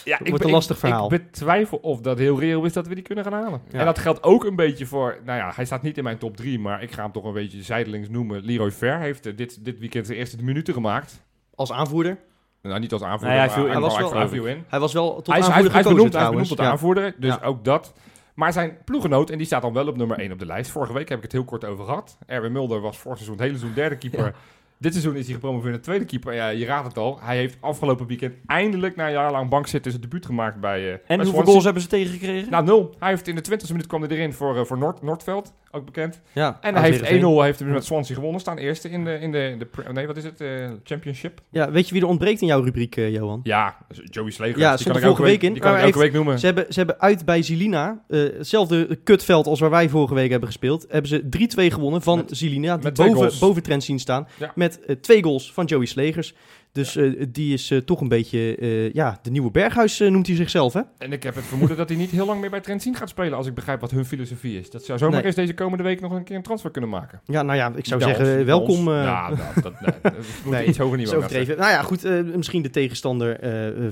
[0.03, 1.03] ja, Wordt be- een lastig verhaal.
[1.03, 3.61] Ik betwijfel of dat heel reëel is dat we die kunnen gaan halen.
[3.71, 3.79] Ja.
[3.79, 6.38] En dat geldt ook een beetje voor, nou ja, hij staat niet in mijn top
[6.38, 8.41] 3, maar ik ga hem toch een beetje zijdelings noemen.
[8.45, 11.23] Leroy Ver heeft eh, dit, dit weekend zijn eerste minuten gemaakt.
[11.55, 12.17] Als aanvoerder.
[12.61, 13.71] Nou, niet als aanvoerder, Nee, hij viel in.
[13.71, 14.63] hij Hij was wel- hij viel in.
[14.67, 16.47] Hij was wel tot Hij is, hij, aanvoerder hij is gekozen benoemd, hij is benoemd
[16.47, 16.71] tot Ja.
[16.71, 17.47] aanvoerder, dus Ja.
[17.47, 17.93] ook dat.
[18.36, 20.71] Maar zijn ploegenoot, en die staat dan wel op nummer 1 op de lijst.
[20.71, 22.17] Vorige week heb ik het heel kort over gehad.
[22.25, 24.36] Erwin Mulder was vorig seizoen het hele seizoen derde keeper.
[24.82, 26.34] Dit seizoen is hij gepromoveerd naar tweede keeper.
[26.34, 27.19] Ja, je raadt het al.
[27.21, 30.91] Hij heeft afgelopen weekend eindelijk na een jaar lang bankzitten zijn debuut gemaakt bij eh
[30.91, 32.51] en bij hoeveel goals hebben ze tegengekregen?
[32.51, 32.95] Nou, nul.
[32.99, 35.86] Hij heeft in de 20e minuut kwam hij erin voor, eh, voor Noord, Noordveld, ook
[35.86, 36.21] bekend.
[36.32, 37.29] Ja, En hij heeft Heerenveen.
[37.38, 38.41] 1-0 heeft met Swansea gewonnen.
[38.41, 40.41] Staan eerste in de, in de, in de nee, wat is het?
[40.41, 41.41] eh, championship.
[41.49, 43.39] Ja, weet je wie er ontbreekt in jouw rubriek, Johan?
[43.43, 44.59] Ja, Joey Slegers.
[44.61, 45.51] Ja, die kan ik elke week in.
[45.53, 46.39] Die kan ik Maar elke week noemen.
[46.39, 50.47] Ze hebben, ze hebben uit bij Zilina, hetzelfde kutveld als waar wij vorige week hebben
[50.49, 51.21] gespeeld, hebben ze
[51.69, 53.39] 3-2 gewonnen van Met- Zilina, die boven, goals.
[53.39, 54.27] boven trend zien staan.
[54.39, 54.51] Ja.
[54.55, 56.34] Met eh, twee goals van Joey Slegers.
[56.72, 60.74] Dus eh, die is eh, toch een beetje, ja, de nieuwe Berghuis noemt hij zichzelf,
[60.74, 60.82] hè?
[60.97, 63.38] En ik heb het vermoeden dat hij niet heel lang meer bij Trentin gaat spelen,
[63.38, 64.69] als ik begrijp wat hun filosofie is.
[64.69, 65.26] Dat zou zomaar Nee.
[65.26, 67.22] eens deze komende week nog een keer een transfer kunnen maken.
[67.26, 68.89] Ja, nou ja, ik zou zeggen, welkom.
[68.89, 70.13] ja, dat, dat, nee, dat
[70.43, 71.17] moet Nee, iets hoger niveau.
[71.17, 71.57] overdreven.
[71.57, 72.03] Nou ja, goed,
[72.36, 73.39] misschien de tegenstander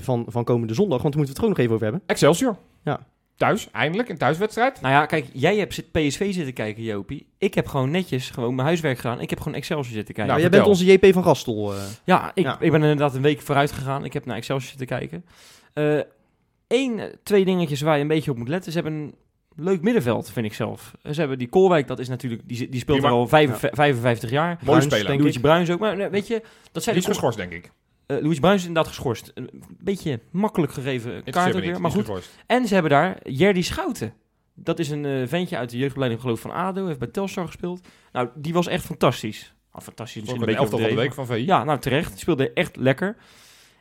[0.00, 2.02] van, van komende zondag, want daar moeten we het gewoon nog even over hebben.
[2.06, 2.56] Excelsior.
[2.84, 3.00] Ja.
[3.40, 4.80] Thuis, eindelijk, een thuiswedstrijd.
[4.80, 7.26] Nou ja, kijk, jij hebt zit- PSV zitten kijken, Jopie.
[7.38, 9.20] Ik heb gewoon netjes gewoon mijn huiswerk gedaan.
[9.20, 10.26] Ik heb gewoon Excelsior zitten kijken.
[10.32, 11.72] Nou, jij bent onze JP van Gastel.
[11.74, 11.80] eh.
[12.04, 12.52] Ja, ik, Ja.
[12.60, 14.04] ik ben inderdaad een week vooruit gegaan.
[14.04, 15.24] Ik heb naar Excelsior zitten kijken.
[16.68, 18.72] Eén, eh, twee dingetjes waar je een beetje op moet letten.
[18.72, 19.14] Ze hebben een
[19.56, 20.94] leuk middenveld, vind ik zelf.
[21.10, 23.12] Ze hebben die Koolwijk, dat is natuurlijk, die, die speelt Prima.
[23.14, 24.46] er al vijf- 55 jaar.
[24.48, 25.06] Mooie Bruins, speler.
[25.06, 25.78] denk Die Bruins ook.
[25.78, 27.70] Maar weet je, dat zijn is de ko- geschorst, denk ik.
[28.16, 29.30] Eh, Louis Bruins is inderdaad geschorst.
[29.34, 31.80] Een beetje makkelijk gegeven kaart niet, weer.
[31.80, 32.30] Maar goed, geschorst.
[32.46, 34.14] en ze hebben daar Jerdy Schouten.
[34.54, 36.86] Dat is een eh, ventje uit de jeugdopleiding geloof ik, van ADO.
[36.86, 37.80] Heeft bij Telstar gespeeld.
[38.12, 39.54] Nou, die was echt fantastisch.
[39.70, 41.44] Ah, fantastisch, misschien een een beetje de week van VI.
[41.44, 42.10] Ja, nou terecht.
[42.10, 43.16] Die speelde echt lekker.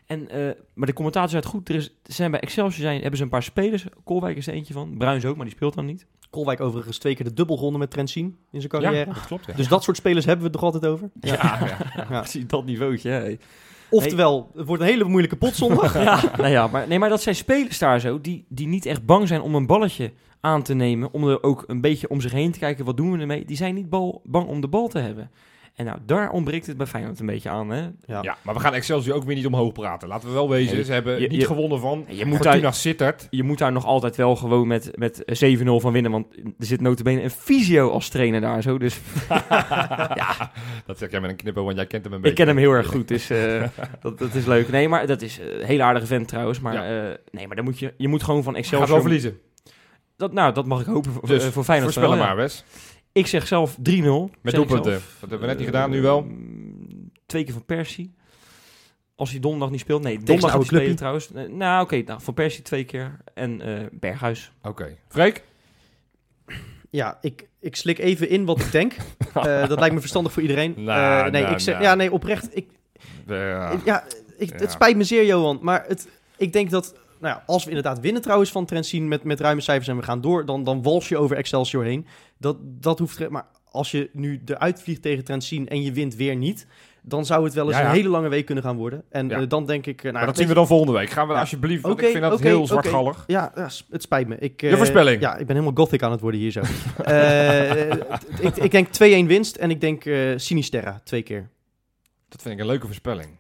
[0.06, 1.70] En, eh, maar de commentator zei het goed.
[1.70, 3.86] Er is, ze zijn bij Excelsior zijn, hebben ze een paar spelers.
[4.04, 4.98] Kolwijk is er eentje van.
[4.98, 6.06] Bruins ook, maar die speelt dan niet.
[6.30, 9.14] Kolwijk overigens twee keer de dubbel gewonnen met Trentin in zijn Ja, carrière.
[9.14, 9.46] dat klopt.
[9.46, 9.54] Ja.
[9.54, 11.10] Dus dat soort spelers hebben we het nog altijd over.
[11.22, 12.06] ja, ja.
[12.34, 12.44] Ja.
[12.48, 13.10] Dat niveautje.
[13.10, 13.38] Hè.
[13.90, 15.94] Oftewel, het wordt een hele moeilijke pot zondag.
[16.04, 18.22] ja, nou ja, maar, nee, maar dat zijn spelers daar zo.
[18.22, 20.12] Die, die niet echt bang zijn om een balletje
[20.42, 21.14] aan te nemen.
[21.14, 22.86] Om er ook een beetje om zich heen te kijken.
[22.86, 23.46] Wat doen we ermee?
[23.46, 25.32] Die zijn niet bal, bang om de bal te hebben.
[25.80, 27.70] En nou, daar ontbreekt het bij Feyenoord een beetje aan.
[27.70, 27.82] Hè?
[28.06, 28.22] Ja.
[28.22, 30.08] Ja, maar we gaan Excelsior ook weer niet omhoog praten.
[30.08, 30.86] Laten we wel wezen.
[30.86, 33.28] Ze hebben je- niet je- gewonnen van Je moet Fortuna daar, Sittard.
[33.30, 36.12] je moet daar nog altijd wel gewoon met, met 7-0 van winnen.
[36.12, 38.78] Want er zit notabene een fysio als trainer daar zo.
[38.78, 39.00] Dus
[40.16, 40.52] ja,
[40.86, 42.38] Dat zeg jij met een knippen, want jij kent hem een beetje.
[42.38, 43.08] ik ken hem heel erg goed.
[43.08, 43.64] Dus eh,
[44.02, 44.70] dat, dat is leuk.
[44.72, 46.60] Nee, maar dat is eh, een hele aardige vent trouwens.
[46.60, 47.10] Maar, Ja.
[47.10, 48.92] eh, nee, maar dan moet je, je moet gewoon van Gaat Excelsior...
[48.92, 49.40] wel verliezen.
[50.18, 51.94] Dat, nou, dat mag ik hopen voor, Dus eh, voor Feyenoord.
[51.94, 52.64] Voorspel maar, Wes.
[53.12, 53.80] Ik zeg zelf 3-0.
[54.42, 54.92] Met doelpunten.
[54.92, 55.18] zelf.
[55.20, 56.18] Dat hebben we net niet gedaan, nu wel.
[56.20, 56.34] Ehm,
[57.26, 58.14] Twee keer van Persie.
[59.16, 60.04] Als hij donderdag niet speelt.
[60.04, 61.30] Nee, donderdag gaat hij spelen trouwens.
[61.50, 62.02] Nou, oké.
[62.06, 63.18] nou, van Persie twee keer.
[63.34, 64.52] En eh, Berghuis.
[64.62, 64.98] Oké.
[65.08, 65.44] Freek?
[66.90, 68.94] Ja, ik, ik slik even in wat ik denk.
[69.34, 70.74] Eh, dat lijkt me verstandig voor iedereen.
[70.78, 71.86] Nou, Eh, nee, nou, ik zeg, nou.
[71.88, 72.56] ja, nee, oprecht.
[72.58, 72.68] Ik,
[73.28, 73.80] Ja.
[73.86, 74.04] ja,
[74.38, 74.56] ik, Ja.
[74.58, 75.60] Het spijt me zeer, Johan.
[75.62, 76.08] Maar het,
[76.38, 79.62] ik denk dat, nou ja, als we inderdaad winnen trouwens van Trentin met, met ruime
[79.62, 82.06] cijfers en we gaan door, dan, dan wals je over Excelsior heen.
[82.38, 83.30] Dat, dat hoeft.
[83.30, 86.68] Maar als je nu eruit vliegt tegen Trentin en je wint weer niet,
[87.02, 87.90] dan zou het wel eens Ja, ja.
[87.90, 89.04] een hele lange week kunnen gaan worden.
[89.10, 89.40] En Ja.
[89.40, 89.98] eh, dan denk ik.
[89.98, 91.10] eh, nou, maar dat zien we dan volgende week.
[91.10, 92.68] Gaan we alsjeblieft, Oké, ik vind dat heel oké.
[92.68, 93.24] zwartgallig.
[93.28, 94.38] Ja, ja, het spijt me.
[94.38, 95.22] Ik, eh, Je voorspelling.
[95.22, 96.62] Ja, ik ben helemaal gothic aan het worden hier zo.
[98.42, 100.04] Ik, ik denk 2-1 winst en ik denk
[100.40, 101.50] Sinisterra twee keer.
[102.30, 103.38] Dat vind ik een leuke voorspelling.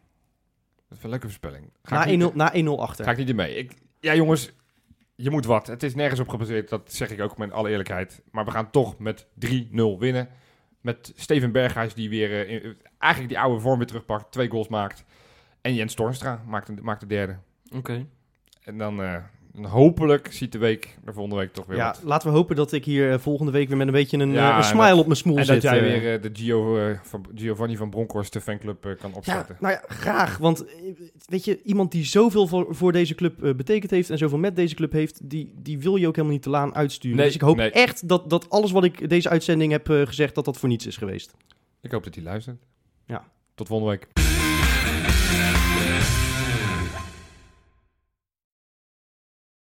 [0.89, 1.69] Dat ik een leuke voorspelling.
[1.83, 3.05] Ga Na ik niet- 1-0 na 1-0 achter.
[3.05, 3.55] Ga ik niet in mee.
[3.55, 4.51] Ik, ja, jongens,
[5.15, 5.67] je moet wat.
[5.67, 8.21] Het is nergens op gebaseerd, dat zeg ik ook met alle eerlijkheid.
[8.31, 10.29] Maar we gaan toch met 3-0 winnen.
[10.81, 14.31] Met Steven Berghuis, die weer eh, in- eigenlijk die oude vorm weer terugpakt.
[14.31, 15.03] Twee goals maakt.
[15.61, 17.37] En Jens Toornstra maakt, een- maakt de derde.
[17.75, 18.05] Oké.
[18.63, 19.15] En dan, eh,
[19.59, 22.01] En hopelijk ziet de week er volgende week toch weer Ja, wat.
[22.03, 24.43] laten we hopen dat ik hier eh, volgende week weer met een beetje een, Ja,
[24.43, 25.61] eh, een en smile dat- op mijn smoel En zit.
[25.61, 26.01] dat jij eh.
[26.01, 29.57] weer de Gio, van, Giovanni van Bronckhorst de fanclub kan Ja, opstarten.
[29.59, 30.37] nou ja, graag.
[30.37, 30.65] Want
[31.25, 34.75] weet je, iemand die zoveel voor, voor deze club betekend heeft en zoveel met deze
[34.75, 37.17] club heeft, die, die wil je ook helemaal niet te laan uitsturen.
[37.17, 37.71] Nee, dus ik hoop nee.
[37.71, 40.97] echt dat, dat alles wat ik deze uitzending heb gezegd, dat dat voor niets is
[40.97, 41.33] geweest.
[41.81, 42.57] Ik hoop dat hij luistert.
[43.05, 43.23] Ja.
[43.55, 44.07] Tot volgende week.